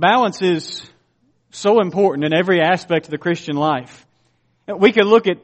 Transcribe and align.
balance 0.00 0.42
is 0.42 0.82
so 1.50 1.80
important 1.80 2.24
in 2.24 2.32
every 2.32 2.60
aspect 2.60 3.06
of 3.06 3.10
the 3.10 3.18
Christian 3.18 3.56
life. 3.56 4.06
We 4.66 4.92
could 4.92 5.06
look 5.06 5.26
at 5.26 5.38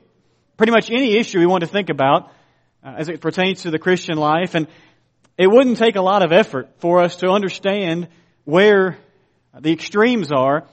pretty 0.57 0.73
much 0.73 0.91
any 0.91 1.17
issue 1.17 1.39
we 1.39 1.47
want 1.47 1.61
to 1.61 1.67
think 1.67 1.91
about 1.91 2.33
uh, 2.83 2.95
as 2.99 3.09
it 3.09 3.21
pertains 3.21 3.63
to 3.63 3.71
the 3.71 3.79
Christian 3.79 4.17
life, 4.17 4.55
and 4.55 4.67
it 5.37 5.47
wouldn't 5.49 5.77
take 5.77 5.97
a 5.97 6.01
lot 6.01 6.25
of 6.25 6.33
effort 6.33 6.69
for 6.79 7.03
us 7.03 7.17
to 7.17 7.29
understand 7.29 8.09
where 8.45 8.97
the 9.59 9.73
extremes 9.73 10.33
are 10.33 10.65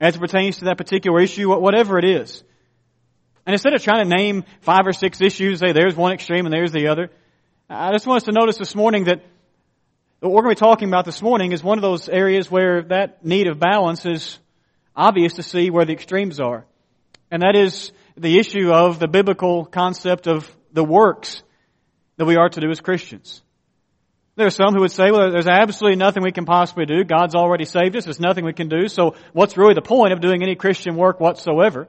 as 0.00 0.16
it 0.16 0.20
pertains 0.20 0.58
to 0.58 0.66
that 0.66 0.78
particular 0.78 1.20
issue, 1.20 1.52
whatever 1.54 1.98
it 1.98 2.04
is. 2.04 2.42
And 3.46 3.54
instead 3.54 3.74
of 3.74 3.82
trying 3.82 4.08
to 4.08 4.16
name 4.16 4.44
five 4.60 4.86
or 4.86 4.92
six 4.92 5.20
issues, 5.20 5.60
say 5.60 5.72
there's 5.72 5.96
one 5.96 6.12
extreme 6.12 6.46
and 6.46 6.52
there's 6.52 6.72
the 6.72 6.88
other, 6.88 7.10
I 7.68 7.92
just 7.92 8.06
want 8.06 8.18
us 8.18 8.24
to 8.24 8.32
notice 8.32 8.58
this 8.58 8.74
morning 8.74 9.04
that 9.04 9.22
what 10.24 10.32
we're 10.32 10.42
going 10.44 10.56
to 10.56 10.60
be 10.60 10.66
talking 10.66 10.88
about 10.88 11.04
this 11.04 11.20
morning 11.20 11.52
is 11.52 11.62
one 11.62 11.76
of 11.76 11.82
those 11.82 12.08
areas 12.08 12.50
where 12.50 12.80
that 12.84 13.26
need 13.26 13.46
of 13.46 13.58
balance 13.58 14.06
is 14.06 14.38
obvious 14.96 15.34
to 15.34 15.42
see 15.42 15.68
where 15.68 15.84
the 15.84 15.92
extremes 15.92 16.40
are. 16.40 16.64
And 17.30 17.42
that 17.42 17.54
is 17.54 17.92
the 18.16 18.38
issue 18.38 18.72
of 18.72 18.98
the 18.98 19.06
biblical 19.06 19.66
concept 19.66 20.26
of 20.26 20.50
the 20.72 20.82
works 20.82 21.42
that 22.16 22.24
we 22.24 22.36
are 22.36 22.48
to 22.48 22.60
do 22.60 22.70
as 22.70 22.80
Christians. 22.80 23.42
There 24.36 24.46
are 24.46 24.50
some 24.50 24.72
who 24.72 24.80
would 24.80 24.92
say, 24.92 25.10
well, 25.10 25.30
there's 25.30 25.46
absolutely 25.46 25.96
nothing 25.96 26.22
we 26.22 26.32
can 26.32 26.46
possibly 26.46 26.86
do. 26.86 27.04
God's 27.04 27.34
already 27.34 27.66
saved 27.66 27.94
us. 27.94 28.04
There's 28.04 28.18
nothing 28.18 28.46
we 28.46 28.54
can 28.54 28.70
do. 28.70 28.88
So 28.88 29.16
what's 29.34 29.58
really 29.58 29.74
the 29.74 29.82
point 29.82 30.14
of 30.14 30.22
doing 30.22 30.42
any 30.42 30.54
Christian 30.54 30.96
work 30.96 31.20
whatsoever? 31.20 31.86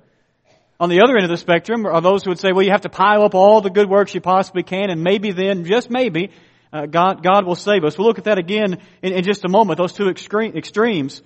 On 0.77 0.89
the 0.89 1.01
other 1.03 1.15
end 1.15 1.23
of 1.23 1.29
the 1.29 1.37
spectrum 1.37 1.85
are 1.85 2.01
those 2.01 2.25
who 2.25 2.31
would 2.31 2.39
say, 2.39 2.51
well, 2.51 2.65
you 2.65 2.71
have 2.71 2.81
to 2.81 2.89
pile 2.89 3.23
up 3.23 3.33
all 3.33 3.61
the 3.61 3.69
good 3.69 3.89
works 3.89 4.13
you 4.13 4.19
possibly 4.19 4.63
can, 4.63 4.89
and 4.89 5.01
maybe 5.01 5.31
then, 5.31 5.63
just 5.63 5.89
maybe, 5.89 6.31
uh, 6.75 6.85
God, 6.87 7.23
God 7.23 7.45
will 7.45 7.55
save 7.55 7.85
us. 7.85 7.97
We'll 7.97 8.05
look 8.07 8.17
at 8.17 8.25
that 8.25 8.37
again 8.37 8.81
in, 9.01 9.13
in 9.13 9.23
just 9.23 9.45
a 9.45 9.49
moment, 9.49 9.77
those 9.77 9.93
two 9.93 10.09
extreme, 10.09 10.57
extremes. 10.57 11.21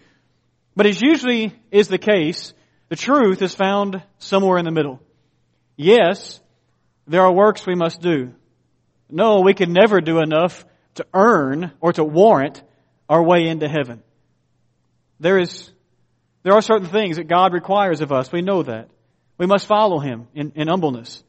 But 0.76 0.86
as 0.86 1.02
usually 1.02 1.60
is 1.72 1.88
the 1.88 1.98
case, 1.98 2.54
the 2.90 2.96
truth 2.96 3.42
is 3.42 3.56
found 3.56 4.04
somewhere 4.20 4.60
in 4.60 4.66
the 4.66 4.72
middle. 4.72 5.02
Yes, 5.76 6.40
there 7.08 7.22
are 7.22 7.32
works 7.32 7.66
we 7.66 7.74
must 7.74 8.00
do. 8.00 8.32
No, 9.10 9.42
we 9.42 9.56
can 9.56 9.74
never 9.74 10.02
do 10.02 10.20
enough 10.20 10.66
to 10.96 11.06
earn 11.16 11.72
or 11.82 11.94
to 11.94 12.04
warrant 12.04 12.62
our 13.10 13.24
way 13.24 13.48
into 13.48 13.68
heaven. 13.68 14.04
There 15.20 15.40
is, 15.40 15.72
there 16.44 16.54
are 16.54 16.62
certain 16.62 16.90
things 16.90 17.18
that 17.18 17.28
God 17.28 17.54
requires 17.54 18.02
of 18.02 18.12
us. 18.12 18.32
We 18.32 18.44
know 18.44 18.62
that. 18.62 18.90
We 19.40 19.48
must 19.48 19.66
follow 19.66 19.98
Him 19.98 20.28
in, 20.36 20.52
in 20.56 20.68
humbleness 20.68 21.24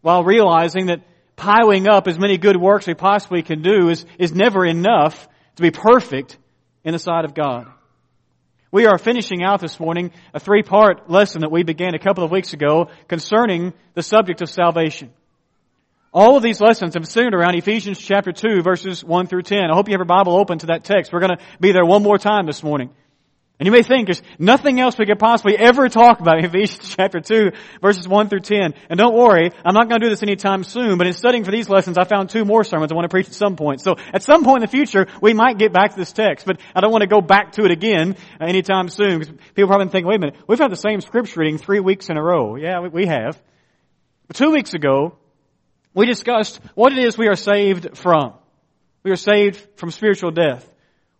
while 0.00 0.24
realizing 0.24 0.86
that 0.86 1.02
piling 1.40 1.88
up 1.88 2.06
as 2.06 2.18
many 2.18 2.36
good 2.36 2.56
works 2.56 2.86
we 2.86 2.92
possibly 2.92 3.42
can 3.42 3.62
do 3.62 3.88
is, 3.88 4.04
is 4.18 4.34
never 4.34 4.64
enough 4.64 5.26
to 5.56 5.62
be 5.62 5.70
perfect 5.70 6.36
in 6.84 6.92
the 6.92 6.98
sight 6.98 7.24
of 7.24 7.34
God. 7.34 7.66
We 8.70 8.86
are 8.86 8.98
finishing 8.98 9.42
out 9.42 9.60
this 9.60 9.80
morning 9.80 10.12
a 10.34 10.38
three 10.38 10.62
part 10.62 11.10
lesson 11.10 11.40
that 11.40 11.50
we 11.50 11.64
began 11.64 11.94
a 11.94 11.98
couple 11.98 12.22
of 12.22 12.30
weeks 12.30 12.52
ago 12.52 12.90
concerning 13.08 13.72
the 13.94 14.02
subject 14.02 14.42
of 14.42 14.50
salvation. 14.50 15.10
All 16.12 16.36
of 16.36 16.42
these 16.42 16.60
lessons 16.60 16.94
have 16.94 17.08
centered 17.08 17.34
around 17.34 17.54
Ephesians 17.54 17.98
chapter 17.98 18.32
2 18.32 18.62
verses 18.62 19.02
1 19.02 19.26
through 19.26 19.42
10. 19.42 19.70
I 19.70 19.74
hope 19.74 19.88
you 19.88 19.94
have 19.94 20.00
your 20.00 20.04
Bible 20.04 20.38
open 20.38 20.58
to 20.58 20.66
that 20.66 20.84
text. 20.84 21.10
We're 21.10 21.20
going 21.20 21.38
to 21.38 21.44
be 21.58 21.72
there 21.72 21.86
one 21.86 22.02
more 22.02 22.18
time 22.18 22.46
this 22.46 22.62
morning. 22.62 22.90
And 23.60 23.66
you 23.66 23.72
may 23.72 23.82
think 23.82 24.06
there's 24.06 24.22
nothing 24.38 24.80
else 24.80 24.96
we 24.96 25.04
could 25.04 25.18
possibly 25.18 25.54
ever 25.54 25.90
talk 25.90 26.20
about 26.20 26.38
in 26.38 26.46
Ephesians 26.46 26.94
chapter 26.96 27.20
2 27.20 27.50
verses 27.82 28.08
1 28.08 28.28
through 28.30 28.40
10. 28.40 28.72
And 28.88 28.98
don't 28.98 29.14
worry, 29.14 29.50
I'm 29.66 29.74
not 29.74 29.86
going 29.86 30.00
to 30.00 30.06
do 30.06 30.08
this 30.08 30.22
anytime 30.22 30.64
soon, 30.64 30.96
but 30.96 31.06
in 31.06 31.12
studying 31.12 31.44
for 31.44 31.50
these 31.50 31.68
lessons, 31.68 31.98
I 31.98 32.04
found 32.04 32.30
two 32.30 32.46
more 32.46 32.64
sermons 32.64 32.90
I 32.90 32.94
want 32.94 33.04
to 33.04 33.10
preach 33.10 33.26
at 33.26 33.34
some 33.34 33.56
point. 33.56 33.82
So 33.82 33.96
at 34.14 34.22
some 34.22 34.44
point 34.44 34.62
in 34.62 34.66
the 34.66 34.70
future, 34.70 35.08
we 35.20 35.34
might 35.34 35.58
get 35.58 35.74
back 35.74 35.90
to 35.90 35.98
this 35.98 36.10
text, 36.10 36.46
but 36.46 36.58
I 36.74 36.80
don't 36.80 36.90
want 36.90 37.02
to 37.02 37.06
go 37.06 37.20
back 37.20 37.52
to 37.52 37.66
it 37.66 37.70
again 37.70 38.16
uh, 38.40 38.46
anytime 38.46 38.88
soon 38.88 39.18
because 39.18 39.34
people 39.54 39.68
probably 39.68 39.88
think, 39.88 40.06
wait 40.06 40.16
a 40.16 40.20
minute, 40.20 40.36
we've 40.48 40.58
had 40.58 40.72
the 40.72 40.76
same 40.76 41.02
scripture 41.02 41.40
reading 41.40 41.58
three 41.58 41.80
weeks 41.80 42.08
in 42.08 42.16
a 42.16 42.22
row. 42.22 42.56
Yeah, 42.56 42.80
we 42.80 43.04
have. 43.04 43.38
But 44.26 44.36
two 44.36 44.52
weeks 44.52 44.72
ago, 44.72 45.18
we 45.92 46.06
discussed 46.06 46.60
what 46.74 46.94
it 46.94 46.98
is 46.98 47.18
we 47.18 47.28
are 47.28 47.36
saved 47.36 47.98
from. 47.98 48.32
We 49.02 49.10
are 49.10 49.16
saved 49.16 49.58
from 49.76 49.90
spiritual 49.90 50.30
death. 50.30 50.66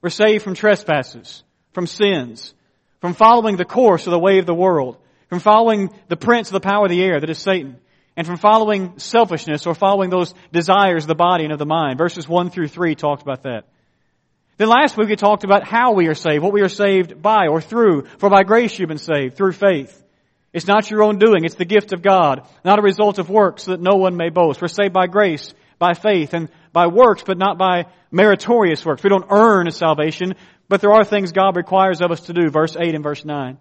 We're 0.00 0.09
saved 0.09 0.42
from 0.42 0.54
trespasses 0.54 1.42
from 1.72 1.86
sins, 1.86 2.54
from 3.00 3.14
following 3.14 3.56
the 3.56 3.64
course 3.64 4.06
of 4.06 4.10
the 4.10 4.19
way 4.19 4.38
of 4.38 4.47
the 4.47 4.54
world, 4.54 4.97
from 5.28 5.41
following 5.41 5.91
the 6.08 6.16
prince 6.16 6.48
of 6.48 6.54
the 6.54 6.60
power 6.60 6.84
of 6.84 6.91
the 6.91 7.03
air 7.03 7.20
that 7.20 7.31
is 7.31 7.38
Satan, 7.38 7.76
and 8.16 8.26
from 8.26 8.36
following 8.36 8.98
selfishness 8.98 9.66
or 9.66 9.75
following 9.75 10.10
those 10.10 10.34
desires 10.53 11.04
of 11.04 11.09
the 11.09 11.14
body 11.14 11.44
and 11.44 11.53
of 11.53 11.59
the 11.59 11.66
mind. 11.66 11.98
Verses 11.98 12.28
1 12.28 12.50
through 12.50 12.69
3 12.69 12.94
talked 12.94 13.22
about 13.22 13.44
that. 13.44 13.64
Then 14.56 14.69
last 14.69 14.98
week 14.98 15.09
we 15.09 15.16
talked 15.16 15.44
about 15.44 15.66
how 15.66 15.92
we 15.92 16.09
are 16.09 16.14
saved, 16.14 16.42
what 16.42 16.53
we 16.53 16.60
are 16.60 16.69
saved 16.69 17.22
by 17.22 17.47
or 17.47 17.62
through. 17.62 18.04
For 18.19 18.28
by 18.28 18.42
grace 18.42 18.78
you've 18.78 18.88
been 18.91 18.98
saved, 18.98 19.36
through 19.36 19.53
faith. 19.53 20.03
It's 20.53 20.66
not 20.66 20.91
your 20.91 21.03
own 21.03 21.19
doing, 21.19 21.44
it's 21.44 21.54
the 21.54 21.64
gift 21.64 21.92
of 21.92 22.03
God, 22.03 22.47
not 22.64 22.78
a 22.78 22.82
result 22.82 23.19
of 23.19 23.30
works 23.30 23.62
so 23.62 23.70
that 23.70 23.80
no 23.80 23.97
one 23.97 24.16
may 24.16 24.30
boast. 24.30 24.60
We're 24.60 24.69
saved 24.69 24.92
by 24.92 25.06
grace, 25.06 25.54
by 25.78 25.94
faith, 25.94 26.34
and 26.34 26.50
by 26.72 26.88
works, 26.88 27.22
but 27.25 27.38
not 27.38 27.56
by 27.56 27.86
meritorious 28.10 28.84
works. 28.84 29.03
We 29.03 29.10
don't 29.10 29.30
earn 29.30 29.70
salvation, 29.70 30.34
but 30.70 30.81
there 30.81 30.92
are 30.92 31.03
things 31.03 31.32
God 31.32 31.56
requires 31.56 32.00
of 32.00 32.12
us 32.12 32.20
to 32.26 32.32
do, 32.32 32.48
verse 32.48 32.76
8 32.78 32.94
and 32.94 33.03
verse 33.03 33.25
9. 33.25 33.58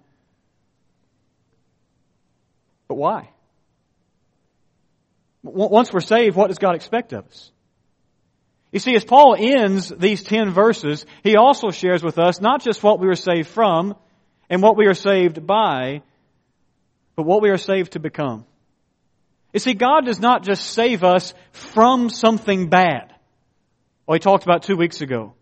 But 2.87 2.95
why? 2.95 3.31
Once 5.41 5.91
we're 5.91 6.01
saved, 6.01 6.35
what 6.35 6.49
does 6.49 6.59
God 6.59 6.75
expect 6.75 7.11
of 7.13 7.25
us? 7.25 7.51
You 8.71 8.77
see, 8.77 8.95
as 8.95 9.03
Paul 9.03 9.35
ends 9.35 9.89
these 9.89 10.23
10 10.23 10.51
verses, 10.51 11.03
he 11.23 11.35
also 11.35 11.71
shares 11.71 12.03
with 12.03 12.19
us 12.19 12.39
not 12.41 12.61
just 12.61 12.83
what 12.83 12.99
we 12.99 13.07
were 13.07 13.15
saved 13.15 13.47
from 13.47 13.95
and 14.47 14.61
what 14.61 14.77
we 14.77 14.85
are 14.85 14.93
saved 14.93 15.47
by, 15.47 16.03
but 17.15 17.23
what 17.23 17.41
we 17.41 17.49
are 17.49 17.57
saved 17.57 17.93
to 17.93 17.99
become. 17.99 18.45
You 19.51 19.59
see, 19.59 19.73
God 19.73 20.05
does 20.05 20.19
not 20.19 20.43
just 20.43 20.63
save 20.63 21.03
us 21.03 21.33
from 21.53 22.11
something 22.11 22.69
bad. 22.69 23.15
Well, 24.05 24.13
he 24.13 24.19
talked 24.19 24.43
about 24.43 24.61
two 24.61 24.77
weeks 24.77 25.01
ago. 25.01 25.33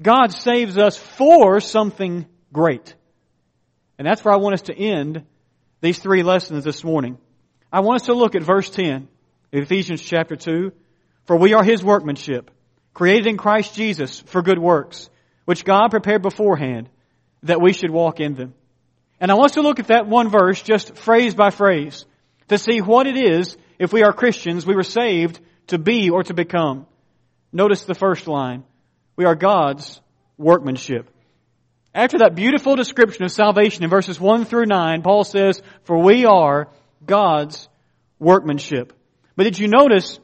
God 0.00 0.32
saves 0.32 0.78
us 0.78 0.96
for 0.96 1.60
something 1.60 2.26
great. 2.52 2.94
And 3.98 4.06
that's 4.06 4.24
where 4.24 4.34
I 4.34 4.38
want 4.38 4.54
us 4.54 4.62
to 4.62 4.76
end 4.76 5.24
these 5.80 5.98
three 5.98 6.22
lessons 6.22 6.64
this 6.64 6.84
morning. 6.84 7.18
I 7.72 7.80
want 7.80 8.02
us 8.02 8.06
to 8.06 8.14
look 8.14 8.34
at 8.34 8.42
verse 8.42 8.70
10 8.70 9.08
Ephesians 9.52 10.02
chapter 10.02 10.36
2. 10.36 10.72
For 11.26 11.36
we 11.36 11.52
are 11.52 11.62
His 11.62 11.84
workmanship, 11.84 12.50
created 12.94 13.26
in 13.26 13.36
Christ 13.36 13.74
Jesus 13.74 14.20
for 14.20 14.40
good 14.40 14.58
works, 14.58 15.10
which 15.44 15.64
God 15.64 15.90
prepared 15.90 16.22
beforehand 16.22 16.88
that 17.42 17.60
we 17.60 17.72
should 17.72 17.90
walk 17.90 18.20
in 18.20 18.34
them. 18.34 18.54
And 19.20 19.30
I 19.30 19.34
want 19.34 19.50
us 19.50 19.54
to 19.54 19.62
look 19.62 19.78
at 19.78 19.88
that 19.88 20.06
one 20.06 20.30
verse 20.30 20.62
just 20.62 20.96
phrase 20.96 21.34
by 21.34 21.50
phrase 21.50 22.06
to 22.48 22.58
see 22.58 22.80
what 22.80 23.06
it 23.06 23.16
is, 23.16 23.56
if 23.78 23.92
we 23.92 24.02
are 24.02 24.12
Christians, 24.12 24.66
we 24.66 24.74
were 24.74 24.82
saved 24.82 25.38
to 25.68 25.78
be 25.78 26.10
or 26.10 26.22
to 26.22 26.34
become. 26.34 26.86
Notice 27.52 27.84
the 27.84 27.94
first 27.94 28.26
line. 28.26 28.64
We 29.18 29.24
are 29.24 29.34
God's 29.34 30.00
workmanship. 30.36 31.10
After 31.92 32.18
that 32.18 32.36
beautiful 32.36 32.76
description 32.76 33.24
of 33.24 33.32
salvation 33.32 33.82
in 33.82 33.90
verses 33.90 34.20
1 34.20 34.44
through 34.44 34.66
9, 34.66 35.02
Paul 35.02 35.24
says, 35.24 35.60
For 35.82 35.98
we 35.98 36.24
are 36.24 36.68
God's 37.04 37.68
workmanship. 38.20 38.92
But 39.34 39.42
did 39.42 39.58
you 39.58 39.66
notice 39.66 40.20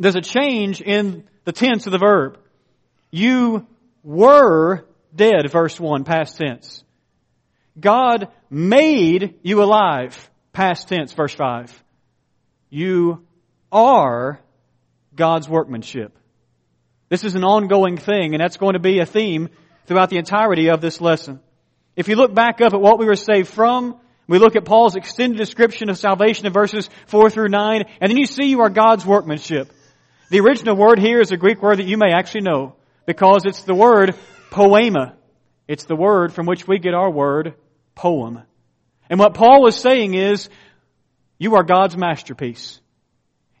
there's 0.00 0.16
a 0.16 0.20
change 0.20 0.80
in 0.80 1.22
the 1.44 1.52
tense 1.52 1.86
of 1.86 1.92
the 1.92 1.98
verb? 1.98 2.40
You 3.12 3.68
were 4.02 4.84
dead, 5.14 5.48
verse 5.52 5.78
1, 5.78 6.02
past 6.02 6.36
tense. 6.38 6.82
God 7.78 8.32
made 8.50 9.38
you 9.42 9.62
alive, 9.62 10.28
past 10.52 10.88
tense, 10.88 11.12
verse 11.12 11.36
5. 11.36 11.84
You 12.68 13.24
are 13.70 14.40
God's 15.14 15.48
workmanship. 15.48 16.18
This 17.12 17.24
is 17.24 17.34
an 17.34 17.44
ongoing 17.44 17.98
thing, 17.98 18.32
and 18.32 18.40
that's 18.40 18.56
going 18.56 18.72
to 18.72 18.78
be 18.78 19.00
a 19.00 19.04
theme 19.04 19.50
throughout 19.84 20.08
the 20.08 20.16
entirety 20.16 20.70
of 20.70 20.80
this 20.80 20.98
lesson. 20.98 21.40
If 21.94 22.08
you 22.08 22.16
look 22.16 22.32
back 22.32 22.62
up 22.62 22.72
at 22.72 22.80
what 22.80 22.98
we 22.98 23.04
were 23.04 23.16
saved 23.16 23.50
from, 23.50 24.00
we 24.26 24.38
look 24.38 24.56
at 24.56 24.64
Paul's 24.64 24.96
extended 24.96 25.36
description 25.36 25.90
of 25.90 25.98
salvation 25.98 26.46
in 26.46 26.54
verses 26.54 26.88
4 27.08 27.28
through 27.28 27.50
9, 27.50 27.84
and 28.00 28.10
then 28.10 28.16
you 28.16 28.24
see 28.24 28.44
you 28.44 28.62
are 28.62 28.70
God's 28.70 29.04
workmanship. 29.04 29.70
The 30.30 30.40
original 30.40 30.74
word 30.74 30.98
here 30.98 31.20
is 31.20 31.32
a 31.32 31.36
Greek 31.36 31.60
word 31.60 31.80
that 31.80 31.86
you 31.86 31.98
may 31.98 32.14
actually 32.14 32.44
know, 32.44 32.76
because 33.04 33.42
it's 33.44 33.64
the 33.64 33.74
word 33.74 34.14
poema. 34.50 35.14
It's 35.68 35.84
the 35.84 35.96
word 35.96 36.32
from 36.32 36.46
which 36.46 36.66
we 36.66 36.78
get 36.78 36.94
our 36.94 37.10
word 37.10 37.52
poem. 37.94 38.40
And 39.10 39.20
what 39.20 39.34
Paul 39.34 39.60
was 39.60 39.76
saying 39.76 40.14
is, 40.14 40.48
you 41.36 41.56
are 41.56 41.62
God's 41.62 41.94
masterpiece. 41.94 42.80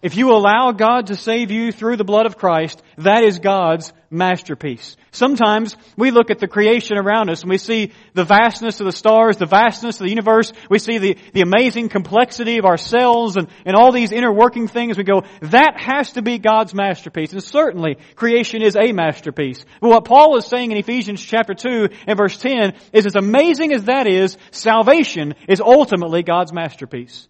If 0.02 0.16
you 0.16 0.32
allow 0.32 0.72
God 0.72 1.06
to 1.06 1.14
save 1.14 1.52
you 1.52 1.70
through 1.70 1.96
the 1.96 2.02
blood 2.02 2.26
of 2.26 2.36
Christ, 2.36 2.82
that 2.98 3.22
is 3.22 3.38
God's 3.38 3.92
masterpiece. 4.10 4.96
Sometimes 5.12 5.76
we 5.96 6.10
look 6.10 6.28
at 6.28 6.40
the 6.40 6.48
creation 6.48 6.98
around 6.98 7.30
us 7.30 7.42
and 7.42 7.50
we 7.50 7.56
see 7.56 7.92
the 8.12 8.24
vastness 8.24 8.80
of 8.80 8.86
the 8.86 8.92
stars, 8.92 9.36
the 9.36 9.46
vastness 9.46 10.00
of 10.00 10.04
the 10.04 10.10
universe. 10.10 10.52
We 10.68 10.80
see 10.80 10.98
the, 10.98 11.16
the 11.32 11.42
amazing 11.42 11.88
complexity 11.88 12.58
of 12.58 12.64
our 12.64 12.76
cells 12.76 13.36
and, 13.36 13.46
and 13.64 13.76
all 13.76 13.92
these 13.92 14.10
inner 14.10 14.32
working 14.32 14.66
things. 14.66 14.98
We 14.98 15.04
go, 15.04 15.22
that 15.42 15.74
has 15.76 16.12
to 16.14 16.22
be 16.22 16.38
God's 16.38 16.74
masterpiece. 16.74 17.32
And 17.32 17.42
certainly 17.42 17.96
creation 18.16 18.60
is 18.60 18.74
a 18.74 18.90
masterpiece. 18.90 19.64
But 19.80 19.90
what 19.90 20.04
Paul 20.04 20.36
is 20.36 20.46
saying 20.46 20.72
in 20.72 20.78
Ephesians 20.78 21.22
chapter 21.22 21.54
2 21.54 21.90
and 22.08 22.18
verse 22.18 22.36
10 22.38 22.74
is 22.92 23.06
as 23.06 23.14
amazing 23.14 23.72
as 23.72 23.84
that 23.84 24.08
is, 24.08 24.36
salvation 24.50 25.34
is 25.48 25.60
ultimately 25.60 26.24
God's 26.24 26.52
masterpiece. 26.52 27.28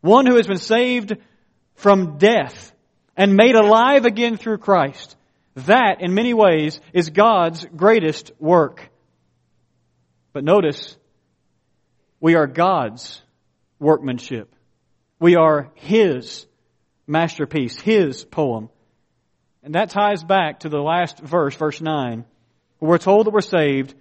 One 0.00 0.26
who 0.26 0.36
has 0.36 0.46
been 0.46 0.58
saved 0.58 1.14
from 1.74 2.18
death 2.18 2.72
and 3.16 3.36
made 3.36 3.54
alive 3.54 4.04
again 4.04 4.36
through 4.36 4.58
Christ. 4.58 5.16
That, 5.54 5.98
in 6.00 6.14
many 6.14 6.34
ways, 6.34 6.80
is 6.92 7.10
God's 7.10 7.64
greatest 7.64 8.32
work. 8.40 8.90
But 10.32 10.44
notice, 10.44 10.96
we 12.20 12.34
are 12.34 12.46
God's 12.46 13.22
workmanship. 13.78 14.54
We 15.20 15.36
are 15.36 15.70
His 15.74 16.46
masterpiece, 17.06 17.78
His 17.80 18.24
poem. 18.24 18.68
And 19.62 19.74
that 19.76 19.90
ties 19.90 20.24
back 20.24 20.60
to 20.60 20.68
the 20.68 20.80
last 20.80 21.20
verse, 21.20 21.54
verse 21.54 21.80
9, 21.80 22.24
where 22.78 22.90
we're 22.90 22.98
told 22.98 23.26
that 23.26 23.30
we're 23.32 23.40
saved 23.40 23.94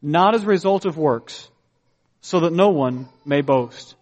not 0.00 0.34
as 0.34 0.44
a 0.44 0.46
result 0.46 0.84
of 0.84 0.96
works, 0.96 1.48
so 2.20 2.40
that 2.40 2.52
no 2.52 2.70
one 2.70 3.08
may 3.24 3.40
boast. 3.40 3.94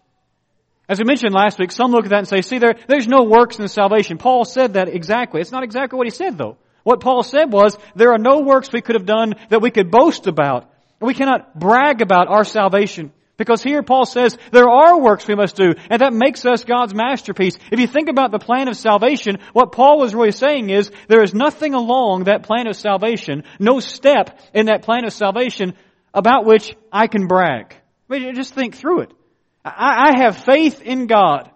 As 0.91 0.99
we 0.99 1.05
mentioned 1.05 1.33
last 1.33 1.57
week, 1.57 1.71
some 1.71 1.91
look 1.91 2.03
at 2.03 2.09
that 2.09 2.17
and 2.17 2.27
say, 2.27 2.41
see, 2.41 2.59
there, 2.59 2.75
there's 2.89 3.07
no 3.07 3.23
works 3.23 3.57
in 3.57 3.67
salvation. 3.69 4.17
Paul 4.17 4.43
said 4.43 4.73
that 4.73 4.89
exactly. 4.89 5.39
It's 5.39 5.49
not 5.49 5.63
exactly 5.63 5.95
what 5.95 6.05
he 6.05 6.11
said 6.11 6.37
though. 6.37 6.57
What 6.83 6.99
Paul 6.99 7.23
said 7.23 7.49
was, 7.49 7.77
there 7.95 8.11
are 8.11 8.17
no 8.17 8.41
works 8.41 8.73
we 8.73 8.81
could 8.81 8.95
have 8.95 9.05
done 9.05 9.35
that 9.47 9.61
we 9.61 9.71
could 9.71 9.89
boast 9.89 10.27
about. 10.27 10.69
We 10.99 11.13
cannot 11.13 11.57
brag 11.57 12.01
about 12.01 12.27
our 12.27 12.43
salvation. 12.43 13.13
Because 13.37 13.63
here 13.63 13.81
Paul 13.83 14.05
says 14.05 14.37
there 14.51 14.69
are 14.69 14.99
works 14.99 15.25
we 15.29 15.35
must 15.35 15.55
do, 15.55 15.71
and 15.89 16.01
that 16.01 16.11
makes 16.11 16.45
us 16.45 16.65
God's 16.65 16.93
masterpiece. 16.93 17.57
If 17.71 17.79
you 17.79 17.87
think 17.87 18.09
about 18.09 18.31
the 18.31 18.39
plan 18.39 18.67
of 18.67 18.75
salvation, 18.75 19.37
what 19.53 19.71
Paul 19.71 19.97
was 19.97 20.13
really 20.13 20.33
saying 20.33 20.69
is 20.69 20.91
there 21.07 21.23
is 21.23 21.33
nothing 21.33 21.73
along 21.73 22.25
that 22.25 22.43
plan 22.43 22.67
of 22.67 22.75
salvation, 22.75 23.45
no 23.59 23.79
step 23.79 24.37
in 24.53 24.65
that 24.65 24.81
plan 24.81 25.05
of 25.05 25.13
salvation 25.13 25.73
about 26.13 26.45
which 26.45 26.75
I 26.91 27.07
can 27.07 27.27
brag. 27.27 27.77
I 28.09 28.19
mean, 28.19 28.35
just 28.35 28.53
think 28.53 28.75
through 28.75 29.03
it. 29.03 29.13
I, 29.63 30.09
I 30.09 30.23
have 30.23 30.37
faith 30.37 30.81
in 30.81 31.07
God. 31.07 31.49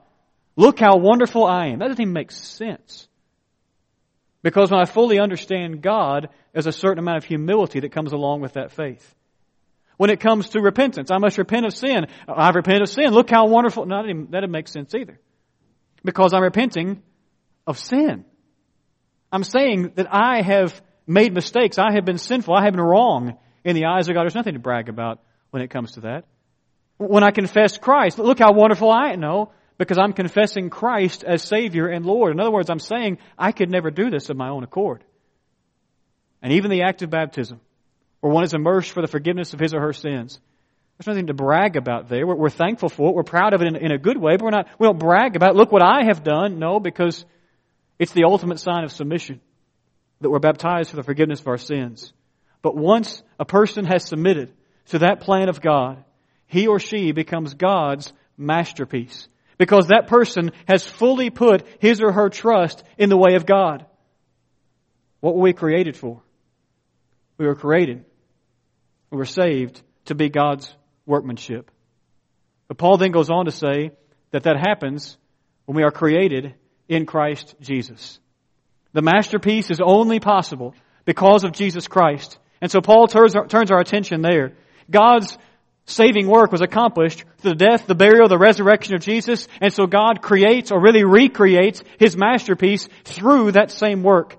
Look 0.55 0.79
how 0.79 0.97
wonderful 0.97 1.45
I 1.45 1.67
am. 1.67 1.79
That 1.79 1.87
doesn't 1.87 2.01
even 2.01 2.13
make 2.13 2.31
sense. 2.31 3.07
Because 4.41 4.69
when 4.69 4.79
I 4.79 4.85
fully 4.85 5.19
understand 5.19 5.81
God, 5.81 6.29
there's 6.53 6.67
a 6.67 6.71
certain 6.71 6.99
amount 6.99 7.17
of 7.17 7.25
humility 7.25 7.79
that 7.79 7.91
comes 7.91 8.13
along 8.13 8.41
with 8.41 8.53
that 8.53 8.71
faith. 8.71 9.15
When 9.97 10.09
it 10.09 10.19
comes 10.19 10.49
to 10.49 10.61
repentance, 10.61 11.09
I 11.09 11.17
must 11.17 11.37
repent 11.37 11.65
of 11.65 11.73
sin. 11.73 12.07
I've 12.27 12.55
repented 12.55 12.83
of 12.83 12.89
sin. 12.89 13.11
Look 13.11 13.29
how 13.29 13.47
wonderful. 13.47 13.85
No, 13.85 14.03
that 14.05 14.31
doesn't 14.31 14.51
make 14.51 14.67
sense 14.67 14.93
either. 14.93 15.19
Because 16.03 16.33
I'm 16.33 16.43
repenting 16.43 17.01
of 17.65 17.79
sin. 17.79 18.25
I'm 19.31 19.43
saying 19.43 19.93
that 19.95 20.13
I 20.13 20.41
have 20.41 20.79
made 21.07 21.33
mistakes. 21.33 21.77
I 21.79 21.93
have 21.93 22.05
been 22.05 22.17
sinful. 22.17 22.53
I 22.53 22.63
have 22.63 22.73
been 22.73 22.81
wrong 22.81 23.37
in 23.63 23.75
the 23.75 23.85
eyes 23.85 24.07
of 24.07 24.13
God. 24.13 24.23
There's 24.23 24.35
nothing 24.35 24.53
to 24.53 24.59
brag 24.59 24.89
about 24.89 25.19
when 25.49 25.63
it 25.63 25.69
comes 25.69 25.93
to 25.93 26.01
that. 26.01 26.25
When 26.97 27.23
I 27.23 27.31
confess 27.31 27.77
Christ, 27.77 28.19
look 28.19 28.39
how 28.39 28.53
wonderful 28.53 28.91
I 28.91 29.15
know 29.15 29.51
because 29.77 29.97
I'm 29.97 30.13
confessing 30.13 30.69
Christ 30.69 31.23
as 31.23 31.43
Savior 31.43 31.87
and 31.87 32.05
Lord. 32.05 32.31
In 32.31 32.39
other 32.39 32.51
words, 32.51 32.69
I'm 32.69 32.79
saying 32.79 33.17
I 33.37 33.51
could 33.51 33.69
never 33.69 33.91
do 33.91 34.09
this 34.09 34.29
of 34.29 34.37
my 34.37 34.49
own 34.49 34.63
accord. 34.63 35.03
And 36.41 36.53
even 36.53 36.71
the 36.71 36.83
act 36.83 37.01
of 37.01 37.09
baptism, 37.09 37.59
where 38.21 38.31
one 38.31 38.43
is 38.43 38.53
immersed 38.53 38.91
for 38.91 39.01
the 39.01 39.07
forgiveness 39.07 39.53
of 39.53 39.59
his 39.59 39.73
or 39.73 39.81
her 39.81 39.93
sins, 39.93 40.39
there's 40.97 41.07
nothing 41.07 41.27
to 41.27 41.33
brag 41.33 41.75
about 41.75 42.07
there. 42.07 42.25
We're, 42.25 42.35
we're 42.35 42.49
thankful 42.49 42.87
for 42.87 43.09
it. 43.09 43.15
We're 43.15 43.23
proud 43.23 43.53
of 43.53 43.61
it 43.61 43.67
in, 43.67 43.75
in, 43.75 43.91
a 43.91 43.97
good 43.97 44.17
way, 44.17 44.37
but 44.37 44.45
we're 44.45 44.51
not, 44.51 44.67
we 44.79 44.87
don't 44.87 44.99
brag 44.99 45.35
about, 45.35 45.51
it. 45.51 45.57
look 45.57 45.71
what 45.71 45.83
I 45.83 46.05
have 46.05 46.23
done. 46.23 46.57
No, 46.59 46.79
because 46.79 47.25
it's 47.99 48.13
the 48.13 48.23
ultimate 48.23 48.59
sign 48.59 48.85
of 48.85 48.93
submission 48.93 49.41
that 50.21 50.29
we're 50.29 50.39
baptized 50.39 50.91
for 50.91 50.95
the 50.95 51.03
forgiveness 51.03 51.41
of 51.41 51.47
our 51.47 51.57
sins. 51.57 52.13
But 52.61 52.77
once 52.77 53.21
a 53.39 53.45
person 53.45 53.85
has 53.85 54.05
submitted 54.05 54.53
to 54.87 54.99
that 54.99 55.19
plan 55.19 55.49
of 55.49 55.61
God, 55.61 56.03
he 56.55 56.67
or 56.67 56.79
she 56.79 57.11
becomes 57.11 57.53
God's 57.53 58.13
masterpiece. 58.37 59.27
Because 59.57 59.87
that 59.87 60.07
person 60.07 60.51
has 60.67 60.85
fully 60.85 61.29
put 61.29 61.65
his 61.79 62.01
or 62.01 62.11
her 62.11 62.29
trust 62.29 62.83
in 62.97 63.09
the 63.09 63.17
way 63.17 63.35
of 63.35 63.45
God. 63.45 63.85
What 65.19 65.35
were 65.35 65.41
we 65.41 65.53
created 65.53 65.97
for? 65.97 66.21
We 67.37 67.45
were 67.45 67.55
created, 67.55 68.05
we 69.11 69.17
were 69.17 69.25
saved 69.25 69.81
to 70.05 70.15
be 70.15 70.29
God's 70.29 70.73
workmanship. 71.05 71.69
But 72.67 72.77
Paul 72.77 72.97
then 72.97 73.11
goes 73.11 73.29
on 73.29 73.45
to 73.45 73.51
say 73.51 73.91
that 74.31 74.43
that 74.43 74.57
happens 74.57 75.17
when 75.65 75.75
we 75.75 75.83
are 75.83 75.91
created 75.91 76.55
in 76.87 77.05
Christ 77.05 77.55
Jesus. 77.59 78.19
The 78.93 79.01
masterpiece 79.01 79.71
is 79.71 79.81
only 79.83 80.21
possible 80.21 80.73
because 81.03 81.43
of 81.43 81.51
Jesus 81.51 81.87
Christ. 81.87 82.37
And 82.61 82.71
so 82.71 82.79
Paul 82.79 83.07
turns 83.07 83.35
our, 83.35 83.79
attention 83.79 84.21
there. 84.21 84.53
God's 84.89 85.37
saving 85.85 86.27
work 86.27 86.51
was 86.51 86.61
accomplished 86.61 87.23
through 87.37 87.51
the 87.51 87.65
death, 87.65 87.87
the 87.87 87.95
burial, 87.95 88.27
the 88.27 88.37
resurrection 88.37 88.95
of 88.95 89.01
Jesus. 89.01 89.47
And 89.61 89.73
so 89.73 89.85
God 89.87 90.21
creates 90.21 90.71
or 90.71 90.81
really 90.81 91.03
recreates 91.03 91.83
His 91.99 92.17
masterpiece 92.17 92.87
through 93.03 93.53
that 93.53 93.71
same 93.71 94.03
work. 94.03 94.37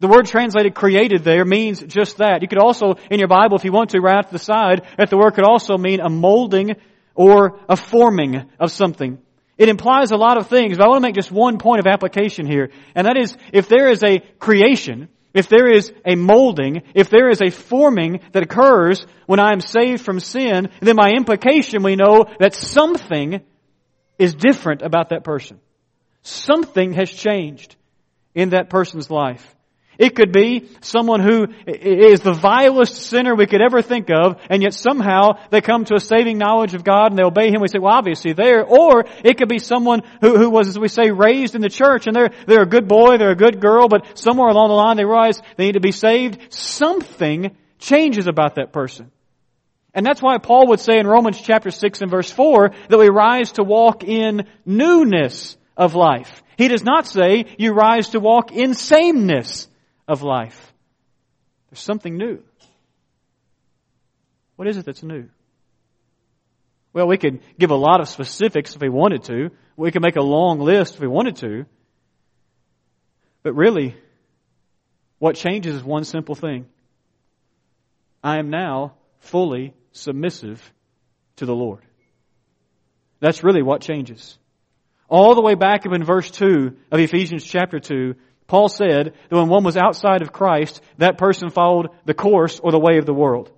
The 0.00 0.08
word 0.08 0.26
translated 0.26 0.74
created 0.74 1.24
there 1.24 1.44
means 1.44 1.82
just 1.82 2.18
that. 2.18 2.42
You 2.42 2.48
could 2.48 2.58
also, 2.58 2.96
in 3.10 3.18
your 3.18 3.28
Bible, 3.28 3.56
if 3.56 3.64
you 3.64 3.72
want 3.72 3.90
to, 3.90 4.00
right 4.00 4.18
off 4.18 4.26
to 4.26 4.32
the 4.32 4.38
side, 4.38 4.82
that 4.98 5.08
the 5.08 5.16
word 5.16 5.34
could 5.34 5.46
also 5.46 5.78
mean 5.78 6.00
a 6.00 6.10
molding 6.10 6.76
or 7.14 7.60
a 7.68 7.76
forming 7.76 8.50
of 8.60 8.70
something. 8.70 9.18
It 9.56 9.70
implies 9.70 10.10
a 10.10 10.16
lot 10.16 10.36
of 10.36 10.48
things, 10.48 10.76
but 10.76 10.84
I 10.84 10.88
want 10.88 10.98
to 10.98 11.08
make 11.08 11.14
just 11.14 11.32
one 11.32 11.56
point 11.56 11.80
of 11.80 11.86
application 11.86 12.44
here. 12.46 12.70
And 12.94 13.06
that 13.06 13.16
is, 13.16 13.34
if 13.54 13.68
there 13.68 13.88
is 13.88 14.02
a 14.02 14.18
creation, 14.38 15.08
if 15.38 15.48
there 15.48 15.70
is 15.70 15.92
a 16.04 16.14
molding, 16.14 16.82
if 16.94 17.10
there 17.10 17.28
is 17.30 17.40
a 17.42 17.50
forming 17.50 18.20
that 18.32 18.42
occurs 18.42 19.06
when 19.26 19.40
I 19.40 19.52
am 19.52 19.60
saved 19.60 20.04
from 20.04 20.20
sin, 20.20 20.68
then 20.80 20.96
by 20.96 21.10
implication 21.10 21.82
we 21.82 21.96
know 21.96 22.26
that 22.38 22.54
something 22.54 23.40
is 24.18 24.34
different 24.34 24.82
about 24.82 25.10
that 25.10 25.24
person. 25.24 25.60
Something 26.22 26.92
has 26.92 27.10
changed 27.10 27.76
in 28.34 28.50
that 28.50 28.70
person's 28.70 29.10
life. 29.10 29.55
It 29.98 30.14
could 30.14 30.32
be 30.32 30.68
someone 30.80 31.20
who 31.20 31.46
is 31.66 32.20
the 32.20 32.32
vilest 32.32 32.96
sinner 32.96 33.34
we 33.34 33.46
could 33.46 33.62
ever 33.62 33.82
think 33.82 34.08
of, 34.10 34.40
and 34.50 34.62
yet 34.62 34.74
somehow 34.74 35.38
they 35.50 35.60
come 35.60 35.84
to 35.86 35.94
a 35.94 36.00
saving 36.00 36.38
knowledge 36.38 36.74
of 36.74 36.84
God 36.84 37.12
and 37.12 37.18
they 37.18 37.24
obey 37.24 37.48
Him. 37.48 37.60
We 37.60 37.68
say, 37.68 37.78
well, 37.78 37.94
obviously 37.94 38.32
there. 38.32 38.64
Or 38.64 39.04
it 39.24 39.38
could 39.38 39.48
be 39.48 39.58
someone 39.58 40.02
who, 40.20 40.36
who 40.36 40.50
was, 40.50 40.68
as 40.68 40.78
we 40.78 40.88
say, 40.88 41.10
raised 41.10 41.54
in 41.54 41.62
the 41.62 41.68
church 41.68 42.06
and 42.06 42.14
they're, 42.14 42.30
they're 42.46 42.62
a 42.62 42.66
good 42.66 42.88
boy, 42.88 43.18
they're 43.18 43.30
a 43.30 43.36
good 43.36 43.60
girl, 43.60 43.88
but 43.88 44.18
somewhere 44.18 44.48
along 44.48 44.68
the 44.68 44.74
line 44.74 44.96
they 44.96 45.04
realize 45.04 45.40
they 45.56 45.66
need 45.66 45.72
to 45.72 45.80
be 45.80 45.92
saved. 45.92 46.52
Something 46.52 47.56
changes 47.78 48.26
about 48.26 48.56
that 48.56 48.72
person. 48.72 49.10
And 49.94 50.04
that's 50.04 50.20
why 50.20 50.36
Paul 50.36 50.68
would 50.68 50.80
say 50.80 50.98
in 50.98 51.06
Romans 51.06 51.40
chapter 51.40 51.70
6 51.70 52.02
and 52.02 52.10
verse 52.10 52.30
4 52.30 52.70
that 52.90 52.98
we 52.98 53.08
rise 53.08 53.52
to 53.52 53.64
walk 53.64 54.04
in 54.04 54.46
newness 54.66 55.56
of 55.74 55.94
life. 55.94 56.42
He 56.58 56.68
does 56.68 56.84
not 56.84 57.06
say 57.06 57.46
you 57.58 57.72
rise 57.72 58.10
to 58.10 58.20
walk 58.20 58.52
in 58.52 58.74
sameness 58.74 59.68
of 60.08 60.22
life. 60.22 60.72
There's 61.70 61.80
something 61.80 62.16
new. 62.16 62.42
What 64.56 64.68
is 64.68 64.76
it 64.76 64.84
that's 64.84 65.02
new? 65.02 65.28
Well, 66.92 67.06
we 67.06 67.18
could 67.18 67.40
give 67.58 67.70
a 67.70 67.76
lot 67.76 68.00
of 68.00 68.08
specifics 68.08 68.74
if 68.74 68.80
we 68.80 68.88
wanted 68.88 69.24
to. 69.24 69.50
We 69.76 69.90
could 69.90 70.02
make 70.02 70.16
a 70.16 70.22
long 70.22 70.60
list 70.60 70.94
if 70.94 71.00
we 71.00 71.08
wanted 71.08 71.36
to. 71.36 71.66
But 73.42 73.54
really, 73.54 73.94
what 75.18 75.36
changes 75.36 75.74
is 75.74 75.84
one 75.84 76.04
simple 76.04 76.34
thing. 76.34 76.66
I 78.24 78.38
am 78.38 78.50
now 78.50 78.94
fully 79.18 79.74
submissive 79.92 80.72
to 81.36 81.46
the 81.46 81.54
Lord. 81.54 81.82
That's 83.20 83.44
really 83.44 83.62
what 83.62 83.82
changes. 83.82 84.38
All 85.08 85.34
the 85.34 85.42
way 85.42 85.54
back 85.54 85.86
up 85.86 85.92
in 85.92 86.02
verse 86.02 86.30
2 86.30 86.76
of 86.90 86.98
Ephesians 86.98 87.44
chapter 87.44 87.78
2, 87.78 88.14
Paul 88.46 88.68
said 88.68 89.14
that 89.28 89.36
when 89.36 89.48
one 89.48 89.64
was 89.64 89.76
outside 89.76 90.22
of 90.22 90.32
Christ, 90.32 90.80
that 90.98 91.18
person 91.18 91.50
followed 91.50 91.88
the 92.04 92.14
course 92.14 92.60
or 92.60 92.70
the 92.70 92.78
way 92.78 92.98
of 92.98 93.06
the 93.06 93.14
world. 93.14 93.50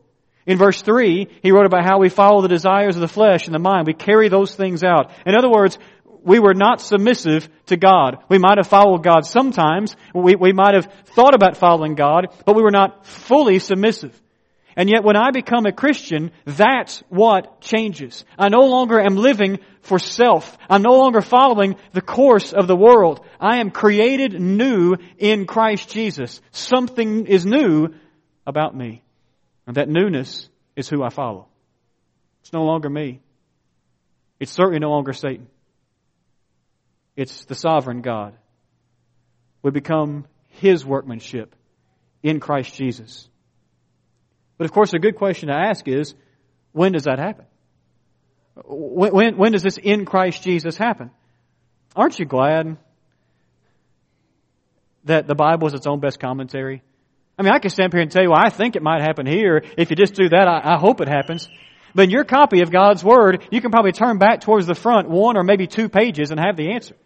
In 0.46 0.56
verse 0.56 0.80
3, 0.80 1.28
he 1.42 1.52
wrote 1.52 1.66
about 1.66 1.84
how 1.84 1.98
we 1.98 2.08
follow 2.08 2.40
the 2.40 2.48
desires 2.48 2.96
of 2.96 3.02
the 3.02 3.08
flesh 3.08 3.46
and 3.46 3.54
the 3.54 3.58
mind. 3.58 3.86
We 3.86 3.92
carry 3.92 4.28
those 4.28 4.54
things 4.54 4.82
out. 4.82 5.10
In 5.26 5.36
other 5.36 5.50
words, 5.50 5.78
we 6.24 6.38
were 6.38 6.54
not 6.54 6.80
submissive 6.80 7.48
to 7.66 7.76
God. 7.76 8.24
We 8.30 8.38
might 8.38 8.56
have 8.56 8.66
followed 8.66 9.02
God 9.02 9.26
sometimes. 9.26 9.94
We, 10.14 10.36
we 10.36 10.52
might 10.52 10.74
have 10.74 10.90
thought 11.06 11.34
about 11.34 11.58
following 11.58 11.94
God, 11.94 12.28
but 12.46 12.56
we 12.56 12.62
were 12.62 12.70
not 12.70 13.06
fully 13.06 13.58
submissive. 13.58 14.18
And 14.78 14.88
yet 14.88 15.02
when 15.02 15.16
I 15.16 15.32
become 15.32 15.66
a 15.66 15.72
Christian, 15.72 16.30
that's 16.44 17.02
what 17.08 17.60
changes. 17.60 18.24
I 18.38 18.48
no 18.48 18.60
longer 18.60 19.00
am 19.00 19.16
living 19.16 19.58
for 19.80 19.98
self. 19.98 20.56
I'm 20.70 20.82
no 20.82 20.92
longer 20.92 21.20
following 21.20 21.74
the 21.94 22.00
course 22.00 22.52
of 22.52 22.68
the 22.68 22.76
world. 22.76 23.26
I 23.40 23.56
am 23.56 23.72
created 23.72 24.40
new 24.40 24.94
in 25.18 25.46
Christ 25.46 25.90
Jesus. 25.90 26.40
Something 26.52 27.26
is 27.26 27.44
new 27.44 27.88
about 28.46 28.72
me. 28.72 29.02
And 29.66 29.74
that 29.74 29.88
newness 29.88 30.48
is 30.76 30.88
who 30.88 31.02
I 31.02 31.08
follow. 31.08 31.48
It's 32.42 32.52
no 32.52 32.62
longer 32.62 32.88
me. 32.88 33.20
It's 34.38 34.52
certainly 34.52 34.78
no 34.78 34.90
longer 34.90 35.12
Satan. 35.12 35.48
It's 37.16 37.46
the 37.46 37.56
sovereign 37.56 38.00
God. 38.00 38.32
We 39.60 39.72
become 39.72 40.24
His 40.46 40.86
workmanship 40.86 41.56
in 42.22 42.38
Christ 42.38 42.76
Jesus. 42.76 43.28
But 44.58 44.64
of 44.64 44.72
course, 44.72 44.92
a 44.92 44.98
good 44.98 45.16
question 45.16 45.48
to 45.48 45.54
ask 45.54 45.86
is, 45.88 46.14
when 46.72 46.92
does 46.92 47.04
that 47.04 47.18
happen? 47.18 47.46
When, 48.64 49.12
when, 49.12 49.36
when 49.36 49.52
does 49.52 49.62
this 49.62 49.78
in 49.78 50.04
Christ 50.04 50.42
Jesus 50.42 50.76
happen? 50.76 51.10
Aren't 51.96 52.18
you 52.18 52.26
glad 52.26 52.76
that 55.04 55.26
the 55.26 55.34
Bible 55.34 55.68
is 55.68 55.74
its 55.74 55.86
own 55.86 56.00
best 56.00 56.20
commentary? 56.20 56.82
I 57.38 57.42
mean, 57.42 57.52
I 57.52 57.60
can 57.60 57.70
stand 57.70 57.92
here 57.92 58.02
and 58.02 58.10
tell 58.10 58.22
you, 58.22 58.30
well, 58.30 58.42
I 58.44 58.50
think 58.50 58.74
it 58.74 58.82
might 58.82 59.00
happen 59.00 59.24
here. 59.24 59.62
If 59.76 59.90
you 59.90 59.96
just 59.96 60.14
do 60.14 60.28
that, 60.28 60.48
I, 60.48 60.74
I 60.74 60.78
hope 60.78 61.00
it 61.00 61.08
happens. 61.08 61.48
But 61.94 62.04
in 62.04 62.10
your 62.10 62.24
copy 62.24 62.62
of 62.62 62.70
God's 62.70 63.04
Word, 63.04 63.46
you 63.50 63.60
can 63.60 63.70
probably 63.70 63.92
turn 63.92 64.18
back 64.18 64.40
towards 64.40 64.66
the 64.66 64.74
front 64.74 65.08
one 65.08 65.36
or 65.36 65.44
maybe 65.44 65.66
two 65.68 65.88
pages 65.88 66.30
and 66.30 66.40
have 66.40 66.56
the 66.56 66.72
answer. 66.72 66.96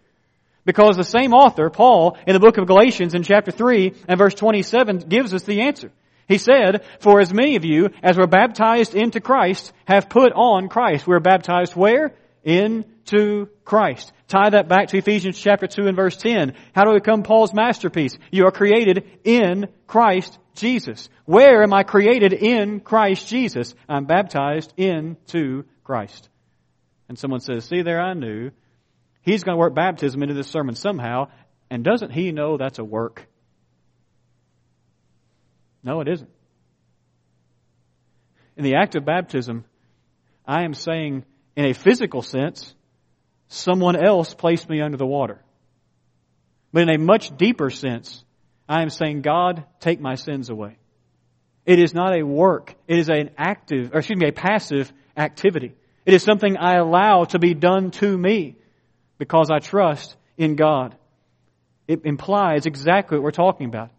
Because 0.64 0.96
the 0.96 1.04
same 1.04 1.34
author, 1.34 1.70
Paul, 1.70 2.16
in 2.26 2.32
the 2.34 2.40
book 2.40 2.56
of 2.56 2.66
Galatians 2.66 3.14
in 3.14 3.22
chapter 3.22 3.50
3 3.50 3.94
and 4.08 4.18
verse 4.18 4.34
27 4.34 5.00
gives 5.00 5.34
us 5.34 5.42
the 5.42 5.62
answer. 5.62 5.92
He 6.28 6.38
said, 6.38 6.84
For 7.00 7.20
as 7.20 7.32
many 7.32 7.56
of 7.56 7.64
you 7.64 7.90
as 8.02 8.16
were 8.16 8.26
baptized 8.26 8.94
into 8.94 9.20
Christ 9.20 9.72
have 9.84 10.08
put 10.08 10.32
on 10.32 10.68
Christ. 10.68 11.06
We're 11.06 11.20
baptized 11.20 11.74
where? 11.74 12.14
Into 12.42 13.48
Christ. 13.64 14.12
Tie 14.28 14.50
that 14.50 14.68
back 14.68 14.88
to 14.88 14.98
Ephesians 14.98 15.38
chapter 15.38 15.66
2 15.66 15.86
and 15.86 15.96
verse 15.96 16.16
10. 16.16 16.54
How 16.74 16.84
do 16.84 16.90
we 16.90 16.98
become 17.00 17.22
Paul's 17.22 17.52
masterpiece? 17.52 18.16
You 18.30 18.46
are 18.46 18.52
created 18.52 19.04
in 19.24 19.68
Christ 19.86 20.38
Jesus. 20.54 21.08
Where 21.24 21.62
am 21.62 21.72
I 21.72 21.82
created 21.82 22.32
in 22.32 22.80
Christ 22.80 23.28
Jesus? 23.28 23.74
I'm 23.88 24.06
baptized 24.06 24.72
into 24.76 25.64
Christ. 25.84 26.28
And 27.08 27.18
someone 27.18 27.40
says, 27.40 27.66
see 27.66 27.82
there 27.82 28.00
I 28.00 28.14
knew. 28.14 28.52
He's 29.20 29.44
going 29.44 29.54
to 29.54 29.60
work 29.60 29.74
baptism 29.74 30.22
into 30.22 30.34
this 30.34 30.48
sermon 30.48 30.74
somehow. 30.74 31.28
And 31.70 31.84
doesn't 31.84 32.10
he 32.10 32.32
know 32.32 32.56
that's 32.56 32.78
a 32.78 32.84
work? 32.84 33.26
No, 35.82 36.00
it 36.00 36.08
isn't. 36.08 36.30
In 38.56 38.64
the 38.64 38.76
act 38.76 38.94
of 38.94 39.04
baptism, 39.04 39.64
I 40.46 40.64
am 40.64 40.74
saying, 40.74 41.24
in 41.56 41.64
a 41.64 41.72
physical 41.72 42.22
sense, 42.22 42.74
someone 43.48 43.96
else 43.96 44.34
placed 44.34 44.68
me 44.68 44.80
under 44.80 44.96
the 44.96 45.06
water. 45.06 45.42
But 46.72 46.82
in 46.82 46.90
a 46.90 46.98
much 46.98 47.36
deeper 47.36 47.70
sense, 47.70 48.24
I 48.68 48.82
am 48.82 48.90
saying, 48.90 49.22
God, 49.22 49.64
take 49.80 50.00
my 50.00 50.14
sins 50.14 50.48
away. 50.48 50.76
It 51.64 51.78
is 51.78 51.94
not 51.94 52.14
a 52.14 52.22
work. 52.22 52.74
It 52.88 52.98
is 52.98 53.08
an 53.08 53.30
active, 53.36 53.92
or 53.92 53.98
excuse 53.98 54.18
me, 54.18 54.28
a 54.28 54.32
passive 54.32 54.92
activity. 55.16 55.74
It 56.04 56.14
is 56.14 56.22
something 56.22 56.56
I 56.56 56.76
allow 56.76 57.24
to 57.24 57.38
be 57.38 57.54
done 57.54 57.90
to 57.92 58.18
me 58.18 58.56
because 59.18 59.50
I 59.50 59.58
trust 59.58 60.16
in 60.36 60.56
God. 60.56 60.96
It 61.86 62.04
implies 62.04 62.66
exactly 62.66 63.18
what 63.18 63.24
we're 63.24 63.30
talking 63.30 63.68
about. 63.68 63.90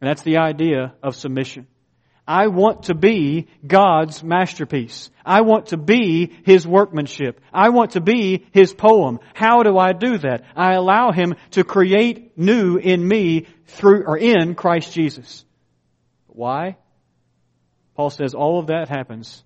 And 0.00 0.08
that's 0.08 0.22
the 0.22 0.38
idea 0.38 0.94
of 1.02 1.16
submission. 1.16 1.66
I 2.26 2.48
want 2.48 2.84
to 2.84 2.94
be 2.94 3.48
God's 3.66 4.22
masterpiece. 4.22 5.08
I 5.24 5.40
want 5.40 5.68
to 5.68 5.78
be 5.78 6.30
His 6.44 6.66
workmanship. 6.66 7.40
I 7.54 7.70
want 7.70 7.92
to 7.92 8.02
be 8.02 8.46
His 8.52 8.74
poem. 8.74 9.18
How 9.32 9.62
do 9.62 9.78
I 9.78 9.94
do 9.94 10.18
that? 10.18 10.44
I 10.54 10.74
allow 10.74 11.10
Him 11.10 11.36
to 11.52 11.64
create 11.64 12.36
new 12.36 12.76
in 12.76 13.06
me 13.06 13.46
through, 13.64 14.04
or 14.04 14.18
in 14.18 14.54
Christ 14.54 14.92
Jesus. 14.92 15.44
Why? 16.26 16.76
Paul 17.94 18.10
says 18.10 18.34
all 18.34 18.60
of 18.60 18.66
that 18.66 18.90
happens 18.90 19.42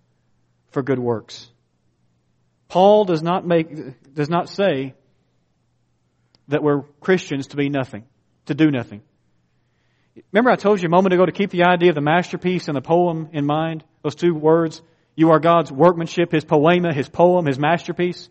for 0.73 0.82
good 0.82 0.99
works. 0.99 1.49
Paul 2.68 3.04
does 3.04 3.23
not 3.23 3.47
make, 3.47 4.12
does 4.12 4.28
not 4.28 4.49
say 4.49 4.94
that 6.49 6.64
we're 6.64 6.82
Christians 7.00 7.47
to 7.49 7.56
be 7.56 7.68
nothing, 7.68 8.04
to 8.47 8.54
do 8.54 8.71
nothing. 8.73 9.02
Remember 10.33 10.50
I 10.50 10.57
told 10.57 10.81
you 10.81 10.87
a 10.87 10.90
moment 10.90 11.14
ago 11.14 11.25
to 11.25 11.33
keep 11.33 11.50
the 11.50 11.64
idea 11.64 11.90
of 11.90 11.95
the 11.95 12.02
masterpiece 12.02 12.69
and 12.69 12.76
the 12.76 12.83
poem 12.83 13.31
in 13.33 13.47
mind? 13.47 13.85
Those 14.02 14.14
two 14.14 14.35
words. 14.35 14.83
You 15.14 15.31
are 15.31 15.40
God's 15.40 15.71
workmanship, 15.71 16.33
His 16.33 16.45
poema, 16.45 16.92
His 16.92 17.09
poem, 17.09 17.47
His 17.47 17.59
masterpiece. 17.59 18.28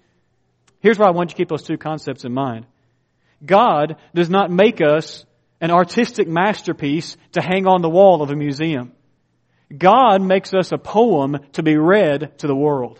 Here's 0.79 0.97
why 0.97 1.07
I 1.07 1.11
want 1.11 1.29
you 1.29 1.35
to 1.35 1.37
keep 1.37 1.49
those 1.49 1.63
two 1.63 1.77
concepts 1.77 2.25
in 2.25 2.33
mind. 2.33 2.65
God 3.43 3.97
does 4.13 4.29
not 4.29 4.51
make 4.51 4.81
us 4.81 5.25
an 5.59 5.71
artistic 5.71 6.27
masterpiece 6.27 7.17
to 7.33 7.41
hang 7.41 7.67
on 7.67 7.81
the 7.81 7.89
wall 7.89 8.21
of 8.21 8.31
a 8.31 8.35
museum. 8.35 8.93
God 9.75 10.21
makes 10.21 10.53
us 10.53 10.71
a 10.71 10.77
poem 10.77 11.39
to 11.53 11.63
be 11.63 11.77
read 11.77 12.37
to 12.39 12.47
the 12.47 12.55
world. 12.55 12.99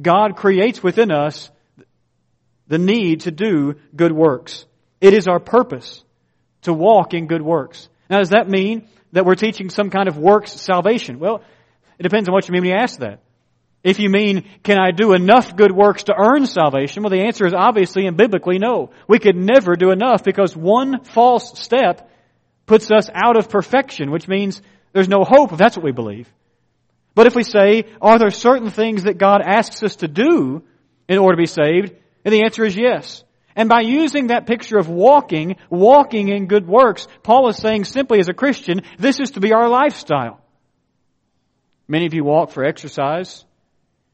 God 0.00 0.36
creates 0.36 0.82
within 0.82 1.10
us 1.10 1.50
the 2.66 2.78
need 2.78 3.20
to 3.22 3.30
do 3.30 3.76
good 3.94 4.12
works. 4.12 4.66
It 5.00 5.14
is 5.14 5.26
our 5.26 5.40
purpose 5.40 6.02
to 6.64 6.72
walk 6.72 7.14
in 7.14 7.26
good 7.26 7.42
works. 7.42 7.88
Now, 8.10 8.18
does 8.18 8.30
that 8.30 8.48
mean 8.48 8.88
that 9.12 9.24
we're 9.24 9.34
teaching 9.34 9.70
some 9.70 9.90
kind 9.90 10.08
of 10.08 10.18
works 10.18 10.52
salvation? 10.52 11.18
Well, 11.18 11.42
it 11.98 12.02
depends 12.02 12.28
on 12.28 12.34
what 12.34 12.48
you 12.48 12.52
mean 12.52 12.62
when 12.62 12.70
you 12.70 12.76
ask 12.76 12.98
that. 12.98 13.20
If 13.82 13.98
you 13.98 14.08
mean, 14.08 14.48
can 14.62 14.78
I 14.78 14.92
do 14.92 15.12
enough 15.12 15.54
good 15.54 15.70
works 15.70 16.04
to 16.04 16.14
earn 16.16 16.46
salvation? 16.46 17.02
Well, 17.02 17.10
the 17.10 17.26
answer 17.26 17.46
is 17.46 17.52
obviously 17.52 18.06
and 18.06 18.16
biblically 18.16 18.58
no. 18.58 18.90
We 19.06 19.18
could 19.18 19.36
never 19.36 19.76
do 19.76 19.90
enough 19.90 20.24
because 20.24 20.56
one 20.56 21.04
false 21.04 21.58
step 21.60 22.10
puts 22.64 22.90
us 22.90 23.10
out 23.14 23.36
of 23.36 23.50
perfection, 23.50 24.10
which 24.10 24.26
means 24.26 24.62
there's 24.94 25.08
no 25.08 25.22
hope 25.22 25.52
if 25.52 25.58
that's 25.58 25.76
what 25.76 25.84
we 25.84 25.92
believe. 25.92 26.32
But 27.14 27.26
if 27.26 27.36
we 27.36 27.44
say, 27.44 27.84
are 28.00 28.18
there 28.18 28.30
certain 28.30 28.70
things 28.70 29.04
that 29.04 29.18
God 29.18 29.42
asks 29.44 29.82
us 29.82 29.96
to 29.96 30.08
do 30.08 30.62
in 31.06 31.18
order 31.18 31.36
to 31.36 31.42
be 31.42 31.46
saved? 31.46 31.94
And 32.24 32.32
the 32.32 32.44
answer 32.44 32.64
is 32.64 32.74
yes. 32.74 33.22
And 33.56 33.68
by 33.68 33.82
using 33.82 34.28
that 34.28 34.46
picture 34.46 34.78
of 34.78 34.88
walking, 34.88 35.56
walking 35.70 36.28
in 36.28 36.46
good 36.46 36.66
works, 36.66 37.06
Paul 37.22 37.48
is 37.48 37.56
saying 37.56 37.84
simply 37.84 38.18
as 38.18 38.28
a 38.28 38.34
Christian, 38.34 38.82
this 38.98 39.20
is 39.20 39.32
to 39.32 39.40
be 39.40 39.52
our 39.52 39.68
lifestyle. 39.68 40.40
Many 41.86 42.06
of 42.06 42.14
you 42.14 42.24
walk 42.24 42.50
for 42.50 42.64
exercise, 42.64 43.44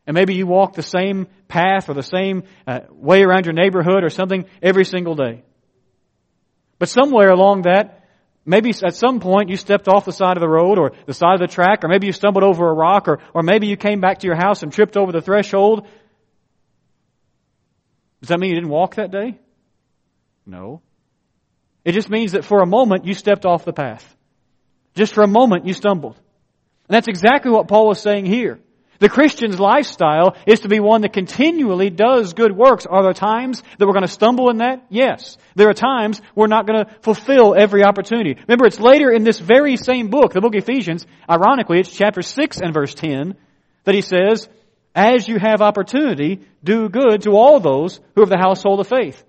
and 0.06 0.14
maybe 0.14 0.35
you 0.35 0.47
walk 0.47 0.75
the 0.75 0.82
same 0.82 1.28
path 1.49 1.88
or 1.88 1.94
the 1.94 2.02
same 2.02 2.42
uh, 2.66 2.80
way 2.90 3.23
around 3.23 3.47
your 3.47 3.54
neighborhood 3.54 4.04
or 4.04 4.11
something 4.11 4.44
every 4.62 4.85
single 4.85 5.14
day. 5.14 5.42
But 6.78 6.88
somewhere 6.88 7.30
along 7.30 7.62
that, 7.62 8.04
maybe 8.44 8.70
at 8.70 8.94
some 8.94 9.20
point 9.20 9.49
you 9.49 9.56
stepped 9.56 9.88
off 9.88 10.04
the 10.04 10.12
side 10.12 10.37
of 10.37 10.40
the 10.40 10.49
road 10.49 10.78
or 10.78 10.92
the 11.06 11.14
side 11.14 11.35
of 11.35 11.40
the 11.40 11.54
track, 11.54 11.85
or 11.85 11.88
maybe 11.88 12.06
you 12.06 12.12
stumbled 12.12 12.44
over 12.44 12.68
a 12.68 12.75
rock, 12.75 13.09
or, 13.09 13.20
or 13.35 13.42
maybe 13.42 13.68
you 13.68 13.76
came 13.76 14.00
back 14.00 14.18
to 14.18 14.26
your 14.26 14.37
house 14.37 14.62
and 14.62 14.73
tripped 14.73 14.97
over 14.97 15.12
the 15.12 15.20
threshold 15.23 15.87
does 18.21 18.29
that 18.29 18.39
mean 18.39 18.50
you 18.50 18.57
didn't 18.57 18.71
walk 18.71 18.97
that 18.97 19.11
day? 19.11 19.39
No. 20.47 20.83
It 21.85 21.93
just 21.93 22.11
means 22.11 22.33
that 22.33 22.45
for 22.45 22.61
a 22.61 22.67
moment 22.67 23.07
you 23.07 23.15
stepped 23.15 23.47
off 23.47 23.65
the 23.65 23.73
path. 23.73 24.17
Just 24.95 25.15
for 25.15 25.23
a 25.23 25.29
moment 25.29 25.67
you 25.67 25.73
stumbled. 25.73 26.17
And 26.17 26.95
that's 26.95 27.09
exactly 27.09 27.50
what 27.50 27.69
Paul 27.69 27.91
is 27.93 28.00
saying 28.00 28.27
here. 28.27 28.61
The 28.99 29.09
Christian's 29.09 29.59
lifestyle 29.59 30.37
is 30.47 30.61
to 30.61 30.69
be 30.69 30.79
one 30.79 31.00
that 31.03 31.15
continually 31.15 31.89
does 31.89 32.35
good 32.35 32.55
works. 32.55 32.85
Are 32.85 33.03
there 33.03 33.15
times 33.15 33.62
that 33.79 33.87
we're 33.87 33.95
going 33.95 34.07
to 34.07 34.12
stumble 34.12 34.50
in 34.50 34.59
that? 34.59 34.85
Yes. 34.91 35.39
There 35.55 35.71
are 35.71 35.75
times 35.75 36.21
we're 36.35 36.49
not 36.49 36.67
going 36.67 36.85
to 36.85 36.95
fulfill 37.00 37.55
every 37.55 37.83
opportunity. 37.83 38.37
Remember, 38.47 38.67
it's 38.67 38.79
later 38.79 39.11
in 39.11 39.25
this 39.25 39.39
very 39.39 39.79
same 39.79 40.09
book, 40.09 40.35
the 40.35 40.43
book 40.43 40.55
of 40.55 40.62
Ephesians, 40.62 41.07
ironically, 41.29 41.81
it's 41.81 41.91
chapter 41.91 42.21
6 42.21 42.59
and 42.59 42.75
verse 42.75 42.95
10, 42.95 43.37
that 43.85 43.95
he 43.95 44.03
says, 44.03 44.50
as 44.94 45.28
you 45.28 45.38
have 45.38 45.62
opportunity, 45.62 46.40
do 46.64 46.88
good 46.88 47.23
to 47.23 47.32
all 47.32 47.61
those 47.61 48.00
who 48.14 48.23
are 48.23 48.25
of 48.25 48.30
the 48.30 48.38
household 48.38 48.80
of 48.80 48.88
faith. 48.88 49.23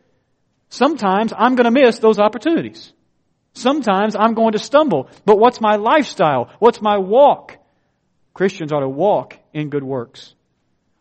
Sometimes 0.69 1.33
I'm 1.37 1.55
going 1.55 1.65
to 1.65 1.71
miss 1.71 1.99
those 1.99 2.19
opportunities. 2.19 2.93
Sometimes 3.53 4.15
I'm 4.15 4.33
going 4.33 4.53
to 4.53 4.59
stumble. 4.59 5.09
But 5.25 5.37
what's 5.37 5.59
my 5.61 5.75
lifestyle? 5.75 6.49
What's 6.59 6.81
my 6.81 6.97
walk? 6.97 7.57
Christians 8.33 8.71
are 8.71 8.79
to 8.79 8.89
walk 8.89 9.37
in 9.53 9.69
good 9.69 9.83
works. 9.83 10.33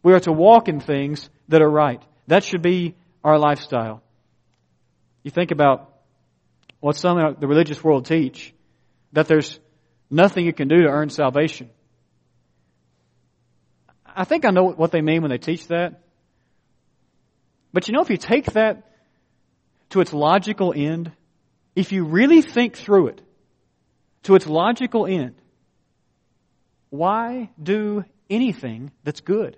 We 0.02 0.12
are 0.12 0.20
to 0.20 0.32
walk 0.32 0.68
in 0.68 0.80
things 0.80 1.30
that 1.48 1.62
are 1.62 1.70
right. 1.70 2.02
That 2.26 2.44
should 2.44 2.62
be 2.62 2.96
our 3.22 3.38
lifestyle. 3.38 4.02
You 5.22 5.30
think 5.30 5.50
about 5.50 5.92
what 6.80 6.96
some 6.96 7.18
of 7.18 7.40
the 7.40 7.46
religious 7.46 7.82
world 7.84 8.06
teach, 8.06 8.52
that 9.12 9.28
there's 9.28 9.60
nothing 10.10 10.46
you 10.46 10.52
can 10.52 10.68
do 10.68 10.82
to 10.82 10.88
earn 10.88 11.10
salvation. 11.10 11.70
I 14.16 14.24
think 14.24 14.44
I 14.44 14.50
know 14.50 14.64
what 14.64 14.90
they 14.92 15.00
mean 15.00 15.22
when 15.22 15.30
they 15.30 15.38
teach 15.38 15.66
that. 15.68 16.00
But 17.72 17.88
you 17.88 17.94
know, 17.94 18.02
if 18.02 18.10
you 18.10 18.16
take 18.16 18.46
that 18.52 18.90
to 19.90 20.00
its 20.00 20.12
logical 20.12 20.72
end, 20.76 21.12
if 21.76 21.92
you 21.92 22.04
really 22.04 22.42
think 22.42 22.76
through 22.76 23.08
it 23.08 23.20
to 24.24 24.34
its 24.34 24.46
logical 24.46 25.06
end, 25.06 25.34
why 26.90 27.50
do 27.62 28.04
anything 28.28 28.90
that's 29.04 29.20
good? 29.20 29.56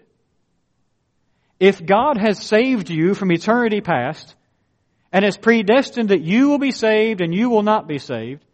If 1.59 1.85
God 1.85 2.19
has 2.19 2.39
saved 2.39 2.91
you 2.91 3.15
from 3.15 3.33
eternity 3.33 3.81
past 3.81 4.35
and 5.13 5.25
has 5.25 5.37
predestined 5.37 6.09
that 6.11 6.23
you 6.23 6.49
will 6.49 6.59
be 6.59 6.73
saved 6.73 7.21
and 7.21 7.35
you 7.35 7.51
will 7.51 7.63
not 7.63 7.87
be 7.87 7.99
saved, 7.99 8.45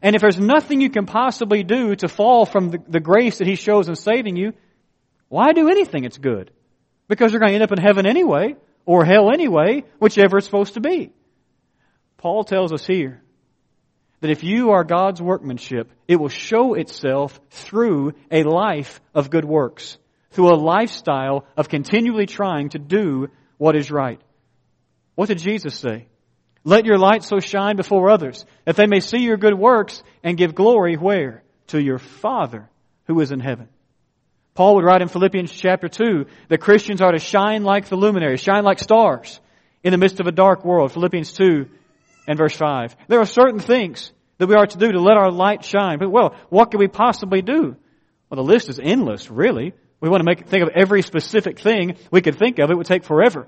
and 0.00 0.16
if 0.16 0.22
there's 0.22 0.38
nothing 0.38 0.80
you 0.80 0.90
can 0.90 1.06
possibly 1.06 1.62
do 1.62 1.94
to 1.96 2.08
fall 2.08 2.46
from 2.46 2.70
the, 2.70 2.78
the 2.88 3.00
grace 3.00 3.38
that 3.38 3.46
He 3.46 3.56
shows 3.56 3.88
in 3.88 3.96
saving 3.96 4.36
you, 4.36 4.52
why 5.32 5.54
do 5.54 5.70
anything 5.70 6.04
it's 6.04 6.18
good? 6.18 6.50
Because 7.08 7.32
you're 7.32 7.40
going 7.40 7.52
to 7.52 7.54
end 7.54 7.64
up 7.64 7.72
in 7.72 7.82
heaven 7.82 8.04
anyway, 8.04 8.54
or 8.84 9.02
hell 9.02 9.32
anyway, 9.32 9.84
whichever 9.98 10.36
it's 10.36 10.46
supposed 10.46 10.74
to 10.74 10.80
be. 10.80 11.10
Paul 12.18 12.44
tells 12.44 12.70
us 12.70 12.84
here 12.84 13.22
that 14.20 14.28
if 14.28 14.44
you 14.44 14.72
are 14.72 14.84
God's 14.84 15.22
workmanship, 15.22 15.90
it 16.06 16.16
will 16.16 16.28
show 16.28 16.74
itself 16.74 17.40
through 17.48 18.12
a 18.30 18.42
life 18.42 19.00
of 19.14 19.30
good 19.30 19.46
works, 19.46 19.96
through 20.32 20.52
a 20.52 20.60
lifestyle 20.60 21.46
of 21.56 21.70
continually 21.70 22.26
trying 22.26 22.68
to 22.68 22.78
do 22.78 23.28
what 23.56 23.74
is 23.74 23.90
right. 23.90 24.20
What 25.14 25.28
did 25.28 25.38
Jesus 25.38 25.74
say? 25.74 26.08
Let 26.62 26.84
your 26.84 26.98
light 26.98 27.24
so 27.24 27.40
shine 27.40 27.76
before 27.76 28.10
others 28.10 28.44
that 28.66 28.76
they 28.76 28.86
may 28.86 29.00
see 29.00 29.20
your 29.20 29.38
good 29.38 29.58
works 29.58 30.02
and 30.22 30.36
give 30.36 30.54
glory 30.54 30.96
where? 30.96 31.42
To 31.68 31.82
your 31.82 31.98
Father 31.98 32.68
who 33.06 33.18
is 33.20 33.32
in 33.32 33.40
heaven. 33.40 33.70
Paul 34.54 34.74
would 34.76 34.84
write 34.84 35.02
in 35.02 35.08
Philippians 35.08 35.50
chapter 35.50 35.88
2 35.88 36.26
that 36.48 36.60
Christians 36.60 37.00
are 37.00 37.12
to 37.12 37.18
shine 37.18 37.64
like 37.64 37.86
the 37.86 37.96
luminaries, 37.96 38.40
shine 38.40 38.64
like 38.64 38.78
stars 38.78 39.40
in 39.82 39.92
the 39.92 39.98
midst 39.98 40.20
of 40.20 40.26
a 40.26 40.32
dark 40.32 40.64
world. 40.64 40.92
Philippians 40.92 41.32
2 41.32 41.66
and 42.28 42.38
verse 42.38 42.54
5. 42.54 42.94
There 43.08 43.20
are 43.20 43.26
certain 43.26 43.60
things 43.60 44.12
that 44.38 44.48
we 44.48 44.54
are 44.54 44.66
to 44.66 44.78
do 44.78 44.92
to 44.92 45.00
let 45.00 45.16
our 45.16 45.30
light 45.30 45.64
shine. 45.64 45.98
But 45.98 46.10
well, 46.10 46.34
what 46.50 46.70
can 46.70 46.80
we 46.80 46.88
possibly 46.88 47.42
do? 47.42 47.76
Well, 48.28 48.36
the 48.36 48.42
list 48.42 48.68
is 48.68 48.80
endless, 48.82 49.30
really. 49.30 49.72
We 50.00 50.08
want 50.08 50.20
to 50.20 50.24
make, 50.24 50.48
think 50.48 50.64
of 50.64 50.70
every 50.74 51.02
specific 51.02 51.58
thing 51.58 51.96
we 52.10 52.20
could 52.22 52.36
think 52.36 52.58
of. 52.58 52.70
It 52.70 52.76
would 52.76 52.86
take 52.86 53.04
forever. 53.04 53.46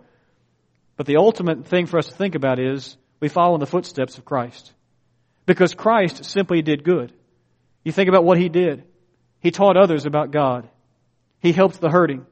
But 0.97 1.07
the 1.07 1.17
ultimate 1.17 1.67
thing 1.67 1.87
for 1.87 1.99
us 1.99 2.07
to 2.07 2.15
think 2.15 2.35
about 2.35 2.59
is 2.59 2.97
we 3.21 3.29
follow 3.29 3.55
in 3.55 3.61
the 3.61 3.67
footsteps 3.67 4.19
of 4.19 4.25
Christ. 4.25 4.73
Because 5.47 5.75
Christ 5.75 6.25
simply 6.25 6.63
did 6.63 6.85
good. 6.85 7.13
You 7.85 7.93
think 7.93 8.09
about 8.09 8.25
what 8.25 8.39
He 8.39 8.49
did. 8.49 8.85
He 9.41 9.51
taught 9.51 9.77
others 9.77 10.07
about 10.07 10.31
God. 10.31 10.69
He 11.45 11.53
helped 11.53 11.79
the 11.79 11.91
hurting. 11.91 12.25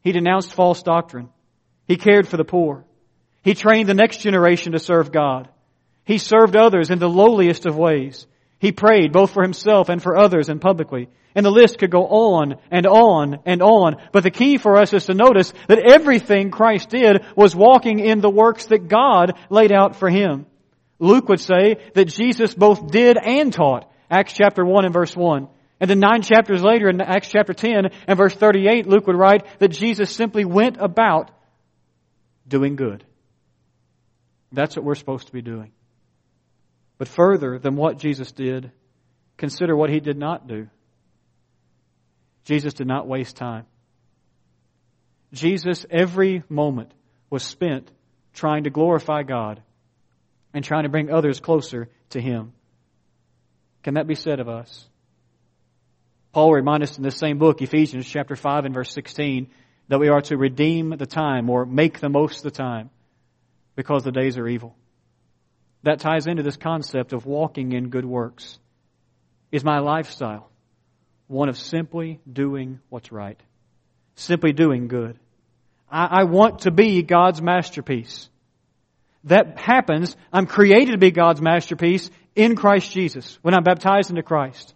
He 0.00 0.10
denounced 0.10 0.52
false 0.52 0.82
doctrine. 0.82 1.28
He 1.86 1.96
cared 1.96 2.26
for 2.26 2.36
the 2.36 2.44
poor. 2.44 2.84
He 3.44 3.54
trained 3.54 3.88
the 3.88 3.94
next 3.94 4.16
generation 4.16 4.72
to 4.72 4.80
serve 4.80 5.12
God. 5.12 5.48
He 6.04 6.18
served 6.18 6.56
others 6.56 6.90
in 6.90 6.98
the 6.98 7.08
lowliest 7.08 7.66
of 7.66 7.78
ways. 7.78 8.26
He 8.58 8.72
prayed 8.72 9.12
both 9.12 9.30
for 9.30 9.44
himself 9.44 9.88
and 9.88 10.02
for 10.02 10.18
others 10.18 10.48
and 10.48 10.60
publicly. 10.60 11.08
And 11.36 11.46
the 11.46 11.52
list 11.52 11.78
could 11.78 11.92
go 11.92 12.08
on 12.08 12.56
and 12.72 12.84
on 12.84 13.38
and 13.46 13.62
on. 13.62 13.98
But 14.10 14.24
the 14.24 14.32
key 14.32 14.58
for 14.58 14.76
us 14.76 14.92
is 14.92 15.06
to 15.06 15.14
notice 15.14 15.52
that 15.68 15.78
everything 15.78 16.50
Christ 16.50 16.88
did 16.88 17.24
was 17.36 17.54
walking 17.54 18.00
in 18.00 18.20
the 18.20 18.28
works 18.28 18.66
that 18.66 18.88
God 18.88 19.38
laid 19.50 19.70
out 19.70 19.94
for 19.94 20.10
him. 20.10 20.46
Luke 20.98 21.28
would 21.28 21.40
say 21.40 21.76
that 21.94 22.06
Jesus 22.06 22.54
both 22.54 22.90
did 22.90 23.16
and 23.24 23.52
taught. 23.52 23.88
Acts 24.10 24.32
chapter 24.32 24.64
1 24.64 24.84
and 24.84 24.92
verse 24.92 25.14
1. 25.14 25.46
And 25.82 25.90
then 25.90 25.98
nine 25.98 26.22
chapters 26.22 26.62
later 26.62 26.88
in 26.88 27.00
Acts 27.00 27.28
chapter 27.28 27.52
10 27.52 27.90
and 28.06 28.16
verse 28.16 28.36
38, 28.36 28.86
Luke 28.86 29.08
would 29.08 29.18
write 29.18 29.44
that 29.58 29.72
Jesus 29.72 30.14
simply 30.14 30.44
went 30.44 30.76
about 30.78 31.32
doing 32.46 32.76
good. 32.76 33.04
That's 34.52 34.76
what 34.76 34.84
we're 34.84 34.94
supposed 34.94 35.26
to 35.26 35.32
be 35.32 35.42
doing. 35.42 35.72
But 36.98 37.08
further 37.08 37.58
than 37.58 37.74
what 37.74 37.98
Jesus 37.98 38.30
did, 38.30 38.70
consider 39.36 39.74
what 39.74 39.90
he 39.90 39.98
did 39.98 40.16
not 40.16 40.46
do. 40.46 40.68
Jesus 42.44 42.74
did 42.74 42.86
not 42.86 43.08
waste 43.08 43.34
time. 43.34 43.66
Jesus, 45.32 45.84
every 45.90 46.44
moment, 46.48 46.94
was 47.28 47.42
spent 47.42 47.90
trying 48.34 48.64
to 48.64 48.70
glorify 48.70 49.24
God 49.24 49.60
and 50.54 50.64
trying 50.64 50.84
to 50.84 50.90
bring 50.90 51.10
others 51.10 51.40
closer 51.40 51.88
to 52.10 52.20
Him. 52.20 52.52
Can 53.82 53.94
that 53.94 54.06
be 54.06 54.14
said 54.14 54.38
of 54.38 54.48
us? 54.48 54.88
Paul 56.32 56.52
reminds 56.52 56.90
us 56.90 56.96
in 56.96 57.02
this 57.02 57.18
same 57.18 57.38
book, 57.38 57.60
Ephesians 57.60 58.06
chapter 58.06 58.36
5 58.36 58.64
and 58.64 58.74
verse 58.74 58.92
16, 58.92 59.48
that 59.88 60.00
we 60.00 60.08
are 60.08 60.22
to 60.22 60.36
redeem 60.36 60.90
the 60.90 61.06
time 61.06 61.50
or 61.50 61.66
make 61.66 62.00
the 62.00 62.08
most 62.08 62.38
of 62.38 62.44
the 62.44 62.50
time 62.50 62.90
because 63.76 64.02
the 64.02 64.12
days 64.12 64.38
are 64.38 64.48
evil. 64.48 64.74
That 65.82 66.00
ties 66.00 66.26
into 66.26 66.42
this 66.42 66.56
concept 66.56 67.12
of 67.12 67.26
walking 67.26 67.72
in 67.72 67.90
good 67.90 68.04
works. 68.04 68.58
Is 69.50 69.64
my 69.64 69.80
lifestyle 69.80 70.48
one 71.26 71.48
of 71.48 71.58
simply 71.58 72.20
doing 72.30 72.80
what's 72.88 73.12
right? 73.12 73.40
Simply 74.14 74.52
doing 74.52 74.88
good. 74.88 75.18
I, 75.90 76.20
I 76.20 76.24
want 76.24 76.60
to 76.60 76.70
be 76.70 77.02
God's 77.02 77.42
masterpiece. 77.42 78.28
That 79.24 79.58
happens. 79.58 80.16
I'm 80.32 80.46
created 80.46 80.92
to 80.92 80.98
be 80.98 81.10
God's 81.10 81.42
masterpiece 81.42 82.10
in 82.34 82.56
Christ 82.56 82.90
Jesus 82.90 83.38
when 83.42 83.54
I'm 83.54 83.62
baptized 83.62 84.10
into 84.10 84.22
Christ. 84.22 84.74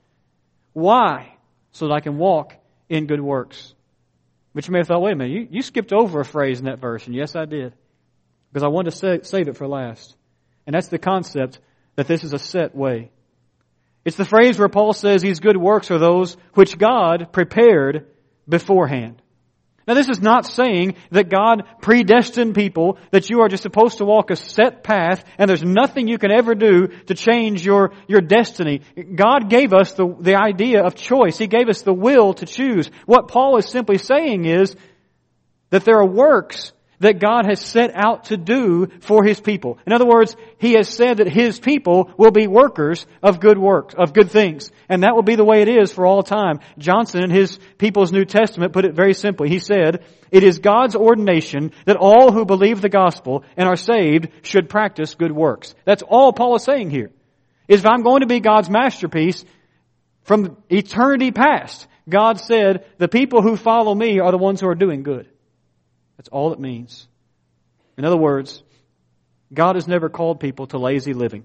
Why? 0.73 1.36
So 1.77 1.89
that 1.89 1.95
I 1.95 2.01
can 2.01 2.17
walk 2.17 2.55
in 2.89 3.07
good 3.07 3.21
works. 3.21 3.75
But 4.55 4.67
you 4.67 4.73
may 4.73 4.79
have 4.79 4.89
thought, 4.89 5.03
wait 5.03 5.13
a 5.13 5.17
minute, 5.17 5.35
you, 5.35 5.49
you 5.51 5.61
skipped 5.61 5.93
over 5.93 6.21
a 6.21 6.25
phrase 6.25 6.59
in 6.59 6.65
that 6.65 6.79
verse, 6.79 7.07
and 7.07 7.15
yes, 7.15 7.37
I 7.37 7.45
did. 7.45 7.75
Because 8.51 8.63
I 8.63 8.69
wanted 8.69 8.95
to 8.95 9.25
save 9.25 9.49
it 9.49 9.59
for 9.59 9.69
last. 9.69 10.17
And 10.67 10.73
that's 10.73 10.89
the 10.89 10.99
concept 10.99 11.61
that 11.97 12.09
this 12.09 12.25
is 12.25 12.33
a 12.33 12.39
set 12.39 12.75
way. 12.75 13.11
It's 14.07 14.17
the 14.17 14.25
phrase 14.25 14.59
where 14.59 14.71
Paul 14.71 14.95
says 14.95 15.21
these 15.21 15.41
good 15.41 15.59
works 15.59 15.91
are 15.91 15.99
those 15.99 16.39
which 16.55 16.79
God 16.79 17.29
prepared 17.31 18.07
beforehand. 18.49 19.21
Now 19.87 19.95
this 19.95 20.09
is 20.09 20.21
not 20.21 20.47
saying 20.47 20.97
that 21.13 21.29
God 21.29 21.63
predestined 21.81 22.57
people, 22.57 22.99
that 23.13 23.31
you 23.31 23.43
are 23.43 23.49
just 23.49 23.63
supposed 23.63 23.99
to 23.99 24.05
walk 24.05 24.31
a 24.31 24.37
set 24.37 24.83
path 24.83 25.25
and 25.39 25.49
there's 25.49 25.63
nothing 25.63 26.09
you 26.09 26.19
can 26.19 26.33
ever 26.33 26.57
do 26.57 26.89
to 27.07 27.15
change 27.15 27.65
your, 27.65 27.93
your 28.09 28.21
destiny. 28.21 28.81
God 29.15 29.49
gave 29.49 29.73
us 29.73 29.93
the, 29.93 30.13
the 30.21 30.35
idea 30.35 30.83
of 30.83 30.97
choice. 30.97 31.39
He 31.39 31.47
gave 31.47 31.69
us 31.69 31.83
the 31.83 31.95
will 31.95 32.35
to 32.35 32.47
choose. 32.47 32.91
What 33.05 33.29
Paul 33.29 33.59
is 33.59 33.69
simply 33.69 33.99
saying 33.99 34.45
is 34.45 34.75
that 35.71 35.85
there 35.85 35.99
are 35.99 36.07
works 36.07 36.73
that 37.01 37.21
God 37.21 37.47
has 37.47 37.61
set 37.61 37.93
out 37.95 38.25
to 38.27 38.37
do 38.37 38.89
for 39.01 39.25
His 39.25 39.41
people. 39.41 39.79
In 39.87 39.93
other 39.93 40.07
words, 40.07 40.37
He 40.59 40.73
has 40.75 40.89
said 40.89 41.19
that 41.19 41.29
His 41.29 41.59
people 41.59 42.11
will 42.17 42.31
be 42.31 42.47
workers 42.47 43.07
of 43.23 43.41
good 43.41 43.59
works, 43.59 43.95
of 43.97 44.13
good 44.13 44.31
things. 44.31 44.71
And 44.89 45.03
that 45.03 45.15
will 45.15 45.23
be 45.23 45.37
the 45.37 45.45
way 45.45 45.63
it 45.63 45.69
is 45.69 45.93
for 45.93 46.07
all 46.07 46.23
time. 46.23 46.61
Johnson 46.79 47.23
in 47.23 47.31
his 47.31 47.59
People's 47.79 48.13
New 48.13 48.25
Testament 48.25 48.73
put 48.73 48.85
it 48.85 48.95
very 48.95 49.15
simply. 49.15 49.49
He 49.49 49.59
said, 49.59 50.05
it 50.31 50.43
is 50.43 50.59
God's 50.59 50.97
ordination 50.97 51.73
that 51.85 51.97
all 51.97 52.33
who 52.33 52.45
believe 52.45 52.81
the 52.81 52.89
gospel 52.89 53.45
and 53.57 53.69
are 53.69 53.77
saved 53.77 54.29
should 54.43 54.69
practice 54.69 55.15
good 55.15 55.33
works. 55.33 55.75
That's 55.85 56.03
all 56.03 56.33
Paul 56.33 56.57
is 56.57 56.65
saying 56.65 56.91
here. 56.91 57.11
Is 57.69 57.81
if 57.81 57.87
I'm 57.87 58.03
going 58.03 58.21
to 58.21 58.27
be 58.27 58.41
God's 58.41 58.71
masterpiece 58.71 59.45
from 60.23 60.57
eternity 60.71 61.33
past, 61.33 61.87
God 62.09 62.39
said, 62.39 62.87
the 62.99 63.09
people 63.09 63.43
who 63.43 63.57
follow 63.57 63.95
me 63.95 64.21
are 64.21 64.31
the 64.31 64.39
ones 64.39 64.61
who 64.61 64.69
are 64.69 64.75
doing 64.77 65.03
good. 65.03 65.29
That's 66.17 66.29
all 66.29 66.53
it 66.53 66.61
means. 66.61 67.09
In 67.97 68.05
other 68.05 68.17
words, 68.17 68.63
God 69.53 69.77
has 69.77 69.87
never 69.87 70.09
called 70.09 70.41
people 70.41 70.67
to 70.69 70.79
lazy 70.79 71.13
living. 71.13 71.45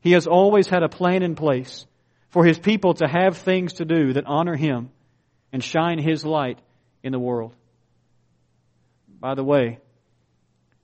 He 0.00 0.12
has 0.12 0.26
always 0.26 0.68
had 0.68 0.82
a 0.82 0.88
plan 0.88 1.22
in 1.22 1.34
place 1.34 1.86
for 2.28 2.44
His 2.44 2.58
people 2.58 2.94
to 2.94 3.08
have 3.08 3.38
things 3.38 3.74
to 3.74 3.84
do 3.84 4.12
that 4.12 4.26
honor 4.26 4.56
Him 4.56 4.90
and 5.52 5.62
shine 5.62 5.98
His 5.98 6.24
light 6.24 6.58
in 7.02 7.12
the 7.12 7.18
world. 7.18 7.54
By 9.20 9.34
the 9.34 9.44
way, 9.44 9.78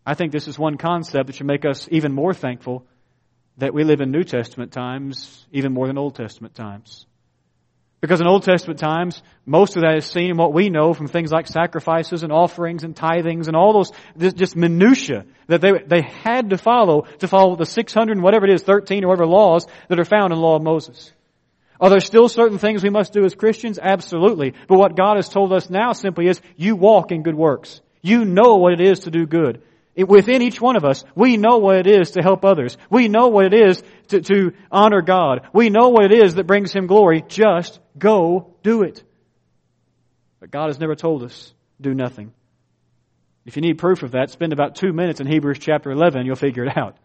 I 0.04 0.14
think 0.14 0.32
this 0.32 0.48
is 0.48 0.58
one 0.58 0.78
concept 0.78 1.26
that 1.26 1.36
should 1.36 1.46
make 1.46 1.64
us 1.64 1.86
even 1.90 2.12
more 2.12 2.34
thankful 2.34 2.86
that 3.58 3.74
we 3.74 3.84
live 3.84 4.00
in 4.00 4.10
New 4.10 4.24
Testament 4.24 4.72
times 4.72 5.46
even 5.52 5.72
more 5.72 5.86
than 5.86 5.98
Old 5.98 6.16
Testament 6.16 6.54
times. 6.54 7.06
Because 8.02 8.20
in 8.20 8.26
Old 8.26 8.42
Testament 8.42 8.80
times, 8.80 9.22
most 9.46 9.76
of 9.76 9.82
that 9.82 9.96
is 9.96 10.04
seen 10.04 10.32
in 10.32 10.36
what 10.36 10.52
we 10.52 10.70
know 10.70 10.92
from 10.92 11.06
things 11.06 11.30
like 11.30 11.46
sacrifices 11.46 12.24
and 12.24 12.32
offerings 12.32 12.82
and 12.82 12.96
tithings 12.96 13.46
and 13.46 13.56
all 13.56 13.72
those 13.72 14.32
just 14.34 14.56
minutia 14.56 15.24
that 15.46 15.60
they, 15.60 15.70
they 15.86 16.02
had 16.02 16.50
to 16.50 16.58
follow 16.58 17.02
to 17.20 17.28
follow 17.28 17.54
the 17.54 17.64
600 17.64 18.12
and 18.12 18.22
whatever 18.22 18.44
it 18.44 18.52
is, 18.52 18.64
13 18.64 19.04
or 19.04 19.08
whatever 19.08 19.26
laws 19.26 19.68
that 19.88 20.00
are 20.00 20.04
found 20.04 20.32
in 20.32 20.38
the 20.40 20.44
law 20.44 20.56
of 20.56 20.62
Moses. 20.62 21.12
Are 21.80 21.90
there 21.90 22.00
still 22.00 22.28
certain 22.28 22.58
things 22.58 22.82
we 22.82 22.90
must 22.90 23.12
do 23.12 23.24
as 23.24 23.36
Christians? 23.36 23.78
Absolutely. 23.80 24.54
But 24.66 24.78
what 24.78 24.96
God 24.96 25.14
has 25.14 25.28
told 25.28 25.52
us 25.52 25.70
now 25.70 25.92
simply 25.92 26.26
is, 26.26 26.40
you 26.56 26.74
walk 26.74 27.12
in 27.12 27.22
good 27.22 27.36
works. 27.36 27.80
You 28.02 28.24
know 28.24 28.56
what 28.56 28.72
it 28.72 28.80
is 28.80 29.00
to 29.00 29.12
do 29.12 29.26
good. 29.26 29.62
It, 29.94 30.08
within 30.08 30.40
each 30.40 30.60
one 30.60 30.76
of 30.76 30.84
us, 30.84 31.04
we 31.14 31.36
know 31.36 31.58
what 31.58 31.76
it 31.76 31.86
is 31.86 32.12
to 32.12 32.22
help 32.22 32.44
others. 32.44 32.78
We 32.88 33.08
know 33.08 33.28
what 33.28 33.46
it 33.46 33.54
is 33.54 33.82
to, 34.08 34.20
to 34.22 34.52
honor 34.70 35.02
God. 35.02 35.48
We 35.52 35.68
know 35.68 35.90
what 35.90 36.10
it 36.10 36.24
is 36.24 36.36
that 36.36 36.46
brings 36.46 36.72
Him 36.72 36.86
glory. 36.86 37.22
Just 37.28 37.78
go 37.98 38.54
do 38.62 38.82
it. 38.82 39.02
But 40.40 40.50
God 40.50 40.68
has 40.68 40.80
never 40.80 40.94
told 40.94 41.22
us, 41.22 41.52
do 41.80 41.94
nothing. 41.94 42.32
If 43.44 43.56
you 43.56 43.62
need 43.62 43.78
proof 43.78 44.02
of 44.02 44.12
that, 44.12 44.30
spend 44.30 44.52
about 44.52 44.76
two 44.76 44.92
minutes 44.92 45.20
in 45.20 45.26
Hebrews 45.26 45.58
chapter 45.58 45.90
11, 45.90 46.26
you'll 46.26 46.36
figure 46.36 46.64
it 46.64 46.76
out. 46.76 46.96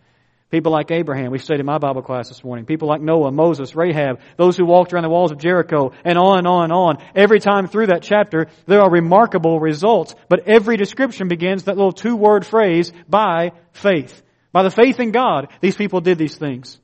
People 0.50 0.72
like 0.72 0.92
Abraham, 0.92 1.32
we 1.32 1.40
studied 1.40 1.60
in 1.60 1.66
my 1.66 1.78
Bible 1.78 2.02
class 2.02 2.30
this 2.30 2.42
morning. 2.42 2.66
People 2.66 2.88
like 2.88 3.02
Noah, 3.02 3.32
Moses, 3.32 3.76
Rahab, 3.76 4.22
those 4.38 4.56
who 4.56 4.66
walked 4.66 4.94
around 4.94 5.04
the 5.04 5.10
walls 5.10 5.32
of 5.34 5.40
Jericho, 5.40 5.92
and 6.06 6.18
on 6.18 6.38
and 6.38 6.48
on 6.48 6.64
and 6.66 6.74
on. 6.74 6.98
Every 7.16 7.42
time 7.42 7.68
through 7.68 7.88
that 7.88 8.02
chapter, 8.02 8.48
there 8.66 8.82
are 8.82 8.90
remarkable 8.90 9.60
results. 9.60 10.16
But 10.30 10.48
every 10.48 10.78
description 10.78 11.28
begins 11.28 11.66
that 11.66 11.76
little 11.76 11.92
two 11.92 12.16
word 12.16 12.46
phrase, 12.46 12.94
by 13.10 13.52
faith. 13.74 14.24
By 14.54 14.64
the 14.64 14.72
faith 14.72 15.02
in 15.02 15.12
God, 15.12 15.50
these 15.60 15.76
people 15.76 16.00
did 16.00 16.18
these 16.18 16.38
things. 16.38 16.80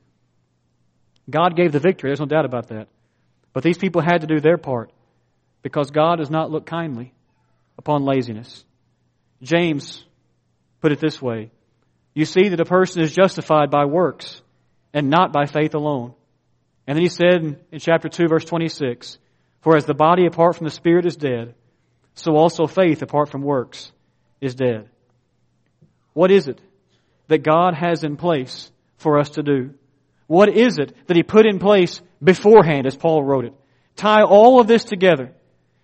God 1.30 1.56
gave 1.56 1.72
the 1.72 1.80
victory, 1.80 2.10
there's 2.10 2.20
no 2.20 2.26
doubt 2.26 2.44
about 2.44 2.68
that. 2.68 2.88
But 3.54 3.62
these 3.62 3.78
people 3.78 4.02
had 4.02 4.20
to 4.20 4.26
do 4.26 4.40
their 4.40 4.58
part 4.58 4.90
because 5.62 5.90
God 5.90 6.16
does 6.16 6.30
not 6.30 6.50
look 6.50 6.66
kindly 6.66 7.14
upon 7.78 8.04
laziness. 8.04 8.62
James 9.42 10.04
put 10.82 10.92
it 10.92 11.00
this 11.00 11.22
way 11.22 11.50
you 12.14 12.24
see 12.24 12.48
that 12.48 12.60
a 12.60 12.64
person 12.64 13.02
is 13.02 13.12
justified 13.12 13.70
by 13.70 13.84
works 13.84 14.40
and 14.92 15.10
not 15.10 15.32
by 15.32 15.46
faith 15.46 15.74
alone. 15.74 16.14
And 16.86 16.96
then 16.96 17.02
he 17.02 17.08
said 17.08 17.42
in, 17.42 17.56
in, 17.72 17.80
chapter 17.80 18.08
2 18.08 18.28
verse 18.28 18.44
26, 18.44 19.18
For 19.62 19.76
as 19.76 19.84
the 19.84 19.94
body 19.94 20.26
apart 20.26 20.56
from 20.56 20.64
the 20.64 20.70
spirit 20.70 21.06
is 21.06 21.16
dead, 21.16 21.54
so 22.14 22.36
also 22.36 22.66
faith 22.66 23.02
apart 23.02 23.30
from 23.30 23.42
works 23.42 23.90
is 24.40 24.54
dead. 24.54 24.88
What 26.12 26.30
is 26.30 26.46
it 26.46 26.60
that 27.26 27.42
God 27.42 27.74
has 27.74 28.04
in 28.04 28.16
place 28.16 28.70
for 28.98 29.18
us 29.18 29.30
to 29.30 29.42
do? 29.42 29.74
What 30.26 30.48
is 30.48 30.78
it 30.78 30.94
that 31.06 31.16
he 31.16 31.22
put 31.22 31.46
in 31.46 31.58
place 31.58 32.00
beforehand 32.22 32.86
as 32.86 32.96
Paul 32.96 33.24
wrote 33.24 33.46
it? 33.46 33.54
Tie 33.96 34.22
all 34.22 34.60
of 34.60 34.66
this 34.66 34.84
together. 34.84 35.32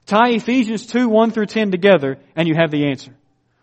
Tie 0.06 0.30
Ephesians 0.30 0.86
2, 0.86 1.08
1 1.08 1.30
through 1.32 1.46
10 1.46 1.70
together 1.70 2.18
and 2.36 2.48
you 2.48 2.54
have 2.54 2.70
the 2.70 2.86
answer. 2.86 3.14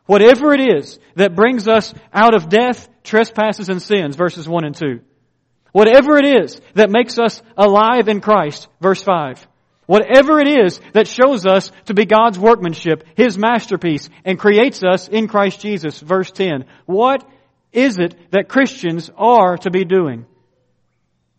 Whatever 0.07 0.53
it 0.53 0.61
is 0.61 0.99
that 1.15 1.35
brings 1.35 1.67
us 1.67 1.93
out 2.11 2.33
of 2.33 2.49
death, 2.49 2.89
trespasses, 3.03 3.69
and 3.69 3.81
sins, 3.81 4.15
verses 4.15 4.47
1 4.47 4.65
and 4.65 4.75
2. 4.75 5.01
Whatever 5.73 6.17
it 6.17 6.25
is 6.25 6.59
that 6.73 6.89
makes 6.89 7.19
us 7.19 7.41
alive 7.55 8.07
in 8.07 8.21
Christ, 8.21 8.67
verse 8.81 9.03
5. 9.03 9.45
Whatever 9.85 10.39
it 10.39 10.47
is 10.47 10.81
that 10.93 11.07
shows 11.07 11.45
us 11.45 11.71
to 11.85 11.93
be 11.93 12.05
God's 12.05 12.39
workmanship, 12.39 13.03
His 13.15 13.37
masterpiece, 13.37 14.09
and 14.25 14.39
creates 14.39 14.83
us 14.83 15.07
in 15.07 15.27
Christ 15.27 15.61
Jesus, 15.61 15.99
verse 15.99 16.31
10. 16.31 16.65
What 16.85 17.29
is 17.71 17.97
it 17.97 18.15
that 18.31 18.49
Christians 18.49 19.09
are 19.15 19.57
to 19.57 19.69
be 19.69 19.85
doing? 19.85 20.25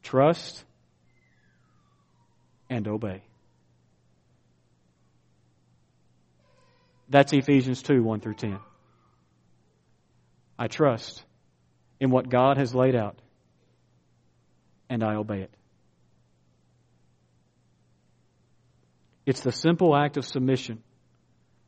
Trust 0.02 0.64
and 2.70 2.87
obey. 2.88 3.22
That's 7.09 7.33
Ephesians 7.33 7.83
2 7.83 8.03
1 8.03 8.21
through 8.21 8.35
10. 8.35 8.59
I 10.59 10.66
trust 10.66 11.23
in 12.01 12.11
what 12.11 12.29
God 12.29 12.59
has 12.59 12.75
laid 12.75 12.94
out, 12.94 13.18
and 14.90 15.03
I 15.03 15.14
obey 15.14 15.42
it. 15.42 15.51
It's 19.25 19.40
the 19.40 19.53
simple 19.53 19.94
act 19.94 20.16
of 20.16 20.25
submission 20.25 20.83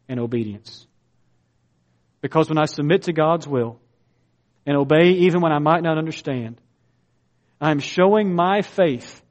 and 0.09 0.19
obedience. 0.19 0.87
Because 2.21 2.49
when 2.49 2.59
I 2.59 2.65
submit 2.65 3.03
to 3.03 3.13
God's 3.13 3.47
will 3.47 3.79
and 4.67 4.77
obey 4.77 5.11
even 5.11 5.41
when 5.41 5.53
I 5.53 5.59
might 5.59 5.83
not 5.83 5.99
understand, 5.99 6.61
I'm 7.61 7.79
showing 7.79 8.35
my 8.35 8.63
faith 8.63 9.23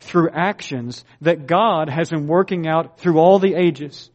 through 0.00 0.30
actions 0.30 1.04
that 1.20 1.46
God 1.46 1.88
has 1.88 2.10
been 2.10 2.26
working 2.26 2.66
out 2.66 2.98
through 2.98 3.18
all 3.18 3.38
the 3.38 3.54
ages 3.54 4.10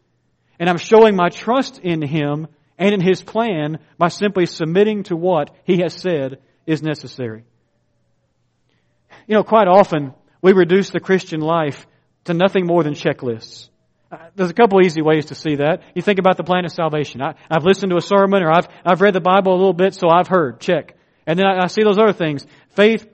and 0.62 0.70
I'm 0.70 0.78
showing 0.78 1.16
my 1.16 1.30
trust 1.30 1.80
in 1.80 2.04
Him 2.04 2.48
and 2.78 2.94
in 2.94 3.02
His 3.02 3.24
plan 3.24 3.80
by 3.98 4.10
simply 4.10 4.46
submitting 4.46 5.04
to 5.06 5.16
what 5.16 5.50
He 5.64 5.82
has 5.82 5.92
said 5.92 6.38
is 6.68 6.84
necessary. 6.84 7.46
You 9.26 9.36
know, 9.36 9.44
quite 9.44 9.68
often 9.68 10.14
we 10.40 10.54
reduce 10.54 10.92
the 10.92 11.00
Christian 11.00 11.42
life 11.42 11.88
to 12.26 12.36
nothing 12.36 12.68
more 12.68 12.84
than 12.84 12.94
checklists. 12.94 13.70
Uh, 14.12 14.18
there's 14.36 14.52
a 14.52 14.54
couple 14.54 14.80
easy 14.86 15.02
ways 15.02 15.26
to 15.28 15.36
see 15.36 15.56
that. 15.56 15.82
You 15.96 16.04
think 16.04 16.20
about 16.20 16.38
the 16.38 16.44
plan 16.44 16.64
of 16.66 16.72
salvation. 16.72 17.24
I, 17.24 17.34
have 17.50 17.66
listened 17.66 17.90
to 17.90 17.98
a 17.98 18.02
sermon 18.02 18.44
or 18.44 18.52
I've, 18.52 18.68
I've 18.86 19.02
read 19.02 19.16
the 19.16 19.20
Bible 19.20 19.54
a 19.54 19.58
little 19.58 19.74
bit, 19.74 19.96
so 19.96 20.10
I've 20.10 20.28
heard. 20.28 20.60
Check. 20.60 20.96
And 21.26 21.40
then 21.40 21.48
I, 21.48 21.64
I 21.64 21.68
see 21.68 21.82
those 21.82 21.98
other 21.98 22.14
things. 22.14 22.46
Faith, 22.76 23.08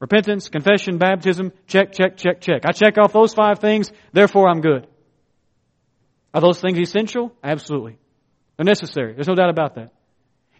repentance, 0.00 0.50
confession, 0.50 0.98
baptism, 0.98 1.50
check, 1.66 1.92
check, 1.92 2.18
check, 2.18 2.42
check. 2.42 2.66
I 2.66 2.72
check 2.72 2.98
off 2.98 3.14
those 3.14 3.32
five 3.32 3.60
things, 3.60 3.90
therefore 4.12 4.50
I'm 4.50 4.60
good. 4.60 4.86
Are 6.34 6.40
those 6.40 6.60
things 6.60 6.78
essential? 6.78 7.32
Absolutely. 7.42 7.96
They're 8.56 8.64
necessary. 8.64 9.14
There's 9.14 9.28
no 9.28 9.36
doubt 9.36 9.50
about 9.50 9.76
that. 9.76 9.92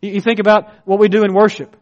You, 0.00 0.20
think 0.20 0.38
about 0.38 0.68
what 0.84 1.00
we 1.00 1.08
do 1.08 1.24
in 1.24 1.34
worship. 1.34 1.76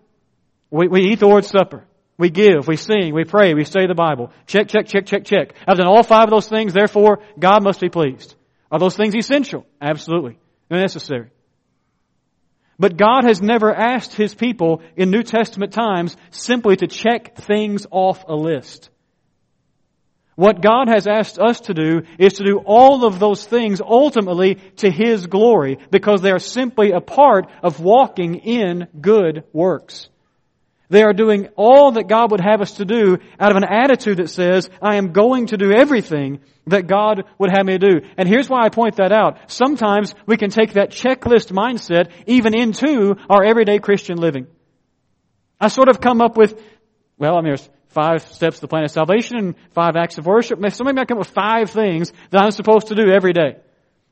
We, 0.71 0.89
we 0.89 1.03
eat 1.11 1.21
the 1.21 1.27
Lord's 1.27 1.49
Supper. 1.49 1.85
We 2.19 2.31
give, 2.31 2.69
we 2.69 2.77
sing, 2.77 3.15
we 3.15 3.25
pray, 3.25 3.53
we 3.55 3.65
study 3.65 3.87
the 3.87 3.95
Bible. 3.95 4.31
Check, 4.47 4.69
check, 4.69 4.87
check, 4.87 5.07
check, 5.07 5.25
check. 5.25 5.55
I've 5.67 5.77
done 5.77 5.89
all 5.89 6.03
five 6.03 6.25
of 6.25 6.31
those 6.31 6.49
things, 6.49 6.73
therefore 6.73 7.21
God 7.39 7.65
must 7.65 7.81
be 7.81 7.89
pleased. 7.89 8.35
Are 8.71 8.79
those 8.79 8.97
things 8.97 9.15
essential? 9.15 9.67
Absolutely. 9.81 10.39
They're 10.69 10.81
necessary. 10.81 11.31
But 12.79 12.97
God 12.97 13.25
has 13.25 13.43
never 13.43 13.75
asked 13.75 14.15
His 14.15 14.35
people 14.35 14.83
in 14.97 15.11
New 15.11 15.23
Testament 15.23 15.73
times 15.73 16.17
simply 16.31 16.77
to 16.77 16.87
check 16.87 17.37
things 17.37 17.87
off 17.91 18.25
a 18.29 18.35
list. 18.35 18.91
What 20.43 20.61
God 20.61 20.89
has 20.89 21.07
asked 21.07 21.39
us 21.39 21.61
to 21.61 21.73
do 21.73 22.03
is 22.19 22.33
to 22.33 22.45
do 22.45 22.59
all 22.67 23.05
of 23.05 23.21
those 23.21 23.47
things 23.47 23.81
ultimately 23.81 24.57
to 24.79 24.91
His 24.91 25.29
glory 25.29 25.79
because 25.93 26.21
they 26.21 26.33
are 26.33 26.41
simply 26.41 26.91
a 26.91 27.01
part 27.01 27.49
of 27.63 27.79
walking 27.79 28.35
in 28.35 28.89
good 29.01 29.45
works. 29.53 30.09
They 30.89 31.05
are 31.05 31.13
doing 31.13 31.47
all 31.55 31.93
that 31.93 32.09
God 32.09 32.33
would 32.33 32.41
have 32.41 32.61
us 32.61 32.73
to 32.79 32.85
do 32.85 33.19
out 33.39 33.53
of 33.53 33.57
an 33.57 33.63
attitude 33.63 34.17
that 34.17 34.31
says, 34.31 34.69
I 34.83 34.97
am 34.97 35.13
going 35.13 35.47
to 35.47 35.57
do 35.57 35.71
everything 35.71 36.41
that 36.67 36.89
God 36.89 37.23
would 37.39 37.53
have 37.57 37.65
me 37.65 37.79
do. 37.79 38.01
And 38.19 38.29
here's 38.29 38.51
why 38.51 38.65
I 38.65 38.69
point 38.69 38.97
that 38.97 39.13
out. 39.13 39.49
Sometimes 39.49 40.13
we 40.27 40.37
can 40.37 40.51
take 40.51 40.73
that 40.73 40.91
checklist 40.91 41.53
mindset 41.53 42.11
even 42.27 42.53
into 42.53 43.15
our 43.31 43.45
everyday 43.45 43.79
Christian 43.79 44.19
living. 44.19 44.49
I 45.61 45.69
sort 45.69 45.89
of 45.89 46.01
come 46.01 46.21
up 46.21 46.37
with, 46.37 46.61
well, 47.17 47.37
I 47.37 47.43
mean, 47.43 47.51
there's 47.51 47.71
five 47.93 48.27
steps 48.33 48.57
to 48.57 48.63
the 48.63 48.69
plan 48.69 48.85
of 48.85 48.91
salvation 48.91 49.37
and 49.37 49.55
five 49.73 49.97
acts 49.97 50.19
of 50.19 50.27
worship. 50.27 50.59
So 50.73 50.85
maybe 50.85 51.01
I 51.01 51.05
come 51.05 51.19
up 51.19 51.27
with 51.27 51.35
five 51.35 51.71
things 51.71 52.13
that 52.31 52.43
I'm 52.43 52.51
supposed 52.51 52.89
to 52.89 52.95
do 52.95 53.11
every 53.11 53.33
day. 53.33 53.57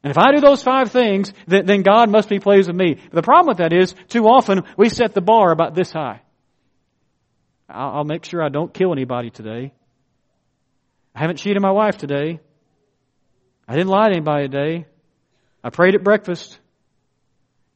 And 0.03 0.11
if 0.11 0.19
I 0.19 0.33
do 0.33 0.41
those 0.41 0.63
five 0.63 0.91
things, 0.91 1.33
then, 1.47 1.67
then 1.67 1.83
God 1.83 2.11
must 2.11 2.29
be 2.29 2.39
pleased 2.39 2.69
with 2.69 2.77
me. 2.77 2.95
But 2.95 3.15
the 3.17 3.23
problem 3.23 3.49
with 3.49 3.59
that 3.59 3.73
is, 3.73 3.95
too 4.09 4.25
often, 4.25 4.63
we 4.77 4.89
set 4.89 5.13
the 5.13 5.21
bar 5.21 5.53
about 5.53 5.75
this 5.75 5.91
high. 5.91 6.23
I'll, 7.69 7.91
I'll 7.97 8.05
make 8.05 8.25
sure 8.25 8.43
I 8.43 8.49
don't 8.49 8.73
kill 8.73 8.93
anybody 8.93 9.31
today. 9.31 9.73
I 11.15 11.21
haven't 11.21 11.37
cheated 11.37 11.61
my 11.61 11.73
wife 11.73 11.99
today. 11.99 12.41
I 13.69 13.75
didn't 13.75 13.89
lie 13.89 14.09
to 14.09 14.17
anybody 14.17 14.49
today. 14.49 14.87
I 15.63 15.71
prayed 15.71 15.95
at 15.95 16.03
breakfast. 16.03 16.59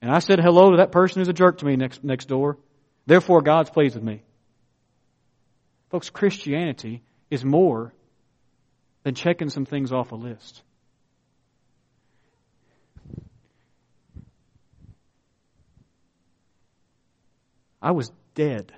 And 0.01 0.11
I 0.11 0.21
said 0.21 0.41
hello 0.41 0.71
to 0.71 0.77
that 0.79 0.93
person 0.93 1.21
who's 1.21 1.29
a 1.29 1.35
jerk 1.35 1.59
to 1.59 1.67
me 1.67 1.77
next, 1.77 2.03
next 2.03 2.27
door. 2.27 2.59
Therefore, 3.07 3.43
God's 3.43 3.71
pleased 3.71 3.97
with 3.97 4.05
me. 4.05 4.23
Folks, 5.95 6.11
Christianity 6.11 7.05
is 7.31 7.45
more 7.45 7.95
than 9.05 9.15
checking 9.15 9.49
some 9.49 9.65
things 9.65 9.93
off 9.93 10.11
a 10.11 10.17
list. 10.17 10.61
I 17.81 17.93
was 17.93 18.11
dead. 18.35 18.73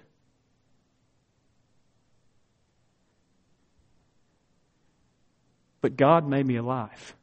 But 5.80 5.96
God 5.96 6.28
made 6.28 6.44
me 6.44 6.56
alive. 6.56 7.16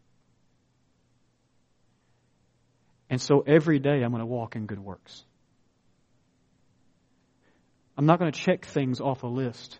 And 3.11 3.21
so 3.21 3.43
every 3.45 3.77
day 3.77 4.01
I'm 4.01 4.09
going 4.09 4.21
to 4.21 4.25
walk 4.25 4.55
in 4.55 4.65
good 4.65 4.79
works. 4.79 5.23
I'm 7.95 8.07
not 8.07 8.17
going 8.17 8.31
to 8.31 8.39
check 8.39 8.65
things 8.65 8.99
off 8.99 9.21
a 9.21 9.27
list. 9.27 9.79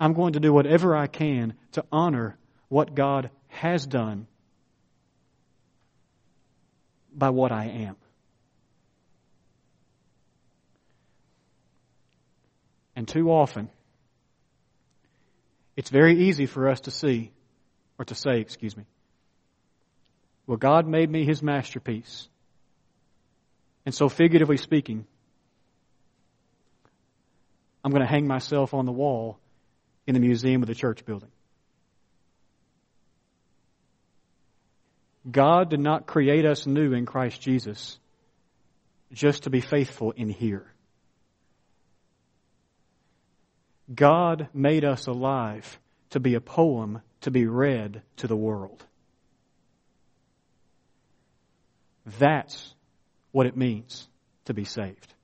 I'm 0.00 0.14
going 0.14 0.32
to 0.32 0.40
do 0.40 0.52
whatever 0.52 0.96
I 0.96 1.06
can 1.06 1.52
to 1.72 1.84
honor 1.92 2.38
what 2.68 2.94
God 2.94 3.28
has 3.48 3.86
done 3.86 4.26
by 7.14 7.28
what 7.28 7.52
I 7.52 7.66
am. 7.66 7.96
And 12.96 13.06
too 13.06 13.30
often, 13.30 13.68
it's 15.76 15.90
very 15.90 16.28
easy 16.28 16.46
for 16.46 16.68
us 16.68 16.80
to 16.82 16.90
see, 16.90 17.30
or 17.98 18.04
to 18.06 18.14
say, 18.14 18.40
excuse 18.40 18.76
me, 18.76 18.84
well, 20.46 20.56
God 20.56 20.86
made 20.86 21.10
me 21.10 21.24
his 21.24 21.42
masterpiece. 21.42 22.28
And 23.86 23.94
so, 23.94 24.08
figuratively 24.08 24.56
speaking, 24.56 25.06
I'm 27.84 27.90
going 27.90 28.02
to 28.02 28.08
hang 28.08 28.26
myself 28.26 28.74
on 28.74 28.84
the 28.84 28.92
wall 28.92 29.38
in 30.10 30.14
the 30.14 30.20
museum 30.20 30.60
of 30.60 30.66
the 30.66 30.74
church 30.74 31.04
building. 31.04 31.30
God 35.30 35.70
did 35.70 35.78
not 35.78 36.04
create 36.04 36.44
us 36.44 36.66
new 36.66 36.92
in 36.94 37.06
Christ 37.06 37.40
Jesus 37.40 37.96
just 39.12 39.44
to 39.44 39.50
be 39.50 39.60
faithful 39.60 40.10
in 40.10 40.28
here. 40.28 40.66
God 43.94 44.48
made 44.52 44.84
us 44.84 45.06
alive 45.06 45.78
to 46.10 46.18
be 46.18 46.34
a 46.34 46.40
poem 46.40 47.02
to 47.20 47.30
be 47.30 47.46
read 47.46 48.02
to 48.16 48.26
the 48.26 48.36
world. 48.36 48.84
That's 52.18 52.74
what 53.30 53.46
it 53.46 53.56
means 53.56 54.08
to 54.46 54.54
be 54.54 54.64
saved. 54.64 55.14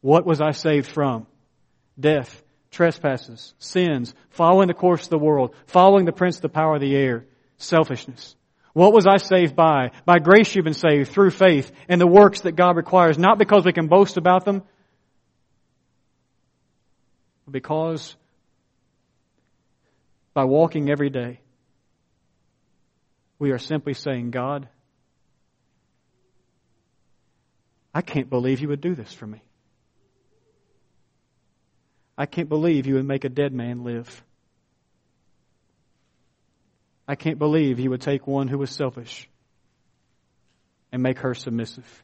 What 0.00 0.24
was 0.24 0.40
I 0.40 0.52
saved 0.52 0.86
from? 0.86 1.26
Death, 1.98 2.43
trespasses, 2.74 3.54
sins, 3.58 4.14
following 4.30 4.68
the 4.68 4.74
course 4.74 5.04
of 5.04 5.10
the 5.10 5.18
world, 5.18 5.54
following 5.66 6.04
the 6.04 6.12
prince 6.12 6.36
of 6.36 6.42
the 6.42 6.48
power 6.48 6.74
of 6.74 6.80
the 6.80 6.94
air, 6.94 7.24
selfishness. 7.56 8.36
What 8.74 8.92
was 8.92 9.06
I 9.06 9.16
saved 9.16 9.54
by? 9.54 9.92
By 10.04 10.18
grace 10.18 10.54
you've 10.54 10.64
been 10.64 10.74
saved 10.74 11.10
through 11.10 11.30
faith 11.30 11.70
and 11.88 12.00
the 12.00 12.06
works 12.06 12.40
that 12.40 12.52
God 12.52 12.76
requires, 12.76 13.16
not 13.16 13.38
because 13.38 13.64
we 13.64 13.72
can 13.72 13.86
boast 13.86 14.16
about 14.16 14.44
them, 14.44 14.62
but 17.44 17.52
because 17.52 18.16
by 20.34 20.44
walking 20.44 20.90
every 20.90 21.10
day, 21.10 21.40
we 23.38 23.52
are 23.52 23.58
simply 23.58 23.94
saying, 23.94 24.32
God, 24.32 24.68
I 27.94 28.02
can't 28.02 28.28
believe 28.28 28.60
you 28.60 28.68
would 28.68 28.80
do 28.80 28.96
this 28.96 29.12
for 29.12 29.26
me. 29.26 29.40
I 32.16 32.26
can't 32.26 32.48
believe 32.48 32.86
you 32.86 32.94
would 32.94 33.06
make 33.06 33.24
a 33.24 33.28
dead 33.28 33.52
man 33.52 33.82
live. 33.82 34.22
I 37.06 37.16
can't 37.16 37.38
believe 37.38 37.80
you 37.80 37.90
would 37.90 38.00
take 38.00 38.26
one 38.26 38.48
who 38.48 38.58
was 38.58 38.70
selfish 38.70 39.28
and 40.92 41.02
make 41.02 41.18
her 41.18 41.34
submissive. 41.34 42.02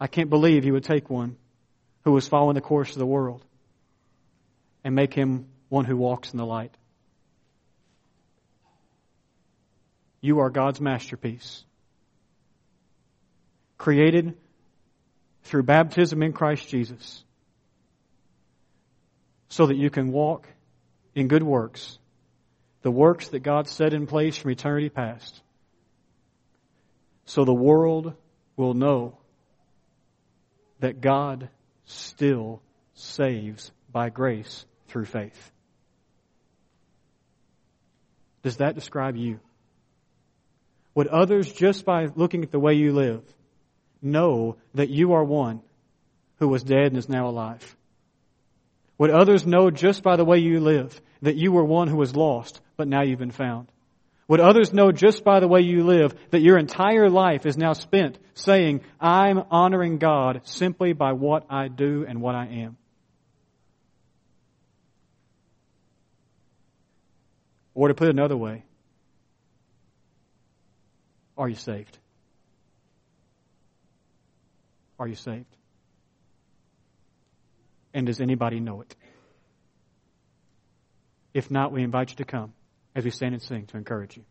I 0.00 0.06
can't 0.06 0.30
believe 0.30 0.64
you 0.64 0.72
would 0.72 0.84
take 0.84 1.08
one 1.10 1.36
who 2.04 2.12
was 2.12 2.26
following 2.26 2.54
the 2.54 2.60
course 2.60 2.90
of 2.90 2.98
the 2.98 3.06
world 3.06 3.44
and 4.82 4.94
make 4.94 5.12
him 5.12 5.46
one 5.68 5.84
who 5.84 5.96
walks 5.96 6.32
in 6.32 6.38
the 6.38 6.46
light. 6.46 6.74
You 10.20 10.40
are 10.40 10.50
God's 10.50 10.80
masterpiece, 10.80 11.64
created 13.78 14.34
through 15.44 15.62
baptism 15.64 16.22
in 16.22 16.32
Christ 16.32 16.68
Jesus 16.68 17.22
so 19.48 19.66
that 19.66 19.76
you 19.76 19.90
can 19.90 20.12
walk 20.12 20.48
in 21.14 21.28
good 21.28 21.42
works, 21.42 21.98
the 22.82 22.90
works 22.90 23.28
that 23.28 23.40
God 23.40 23.68
set 23.68 23.94
in 23.94 24.06
place 24.06 24.36
from 24.36 24.50
eternity 24.50 24.88
past, 24.88 25.40
so 27.24 27.44
the 27.44 27.54
world 27.54 28.14
will 28.56 28.74
know 28.74 29.18
that 30.80 31.00
God 31.00 31.48
still 31.84 32.62
saves 32.94 33.72
by 33.90 34.10
grace 34.10 34.64
through 34.88 35.06
faith. 35.06 35.52
Does 38.42 38.58
that 38.58 38.74
describe 38.74 39.16
you? 39.16 39.40
Would 40.94 41.08
others, 41.08 41.52
just 41.52 41.84
by 41.84 42.06
looking 42.14 42.44
at 42.44 42.52
the 42.52 42.60
way 42.60 42.74
you 42.74 42.92
live, 42.92 43.22
know 44.00 44.56
that 44.74 44.88
you 44.88 45.14
are 45.14 45.24
one 45.24 45.60
who 46.38 46.48
was 46.48 46.62
dead 46.62 46.86
and 46.86 46.96
is 46.96 47.08
now 47.08 47.28
alive? 47.28 47.76
Would 48.98 49.10
others 49.10 49.46
know 49.46 49.70
just 49.70 50.02
by 50.02 50.16
the 50.16 50.24
way 50.24 50.38
you 50.38 50.60
live 50.60 51.00
that 51.22 51.36
you 51.36 51.52
were 51.52 51.64
one 51.64 51.88
who 51.88 51.96
was 51.96 52.16
lost, 52.16 52.60
but 52.76 52.88
now 52.88 53.02
you've 53.02 53.18
been 53.18 53.30
found? 53.30 53.70
Would 54.28 54.40
others 54.40 54.72
know 54.72 54.90
just 54.90 55.22
by 55.22 55.38
the 55.40 55.46
way 55.46 55.60
you 55.60 55.84
live 55.84 56.14
that 56.30 56.40
your 56.40 56.58
entire 56.58 57.08
life 57.08 57.46
is 57.46 57.56
now 57.56 57.74
spent 57.74 58.18
saying, 58.34 58.80
I'm 59.00 59.44
honoring 59.50 59.98
God 59.98 60.40
simply 60.44 60.92
by 60.94 61.12
what 61.12 61.46
I 61.48 61.68
do 61.68 62.04
and 62.08 62.20
what 62.20 62.34
I 62.34 62.46
am? 62.46 62.76
Or 67.74 67.88
to 67.88 67.94
put 67.94 68.08
it 68.08 68.10
another 68.10 68.36
way, 68.36 68.64
are 71.36 71.48
you 71.48 71.54
saved? 71.54 71.98
Are 74.98 75.06
you 75.06 75.14
saved? 75.14 75.55
And 77.96 78.06
does 78.06 78.20
anybody 78.20 78.60
know 78.60 78.82
it? 78.82 78.94
If 81.32 81.50
not, 81.50 81.72
we 81.72 81.82
invite 81.82 82.10
you 82.10 82.16
to 82.16 82.26
come 82.26 82.52
as 82.94 83.04
we 83.04 83.10
stand 83.10 83.32
and 83.32 83.42
sing 83.42 83.64
to 83.68 83.78
encourage 83.78 84.18
you. 84.18 84.24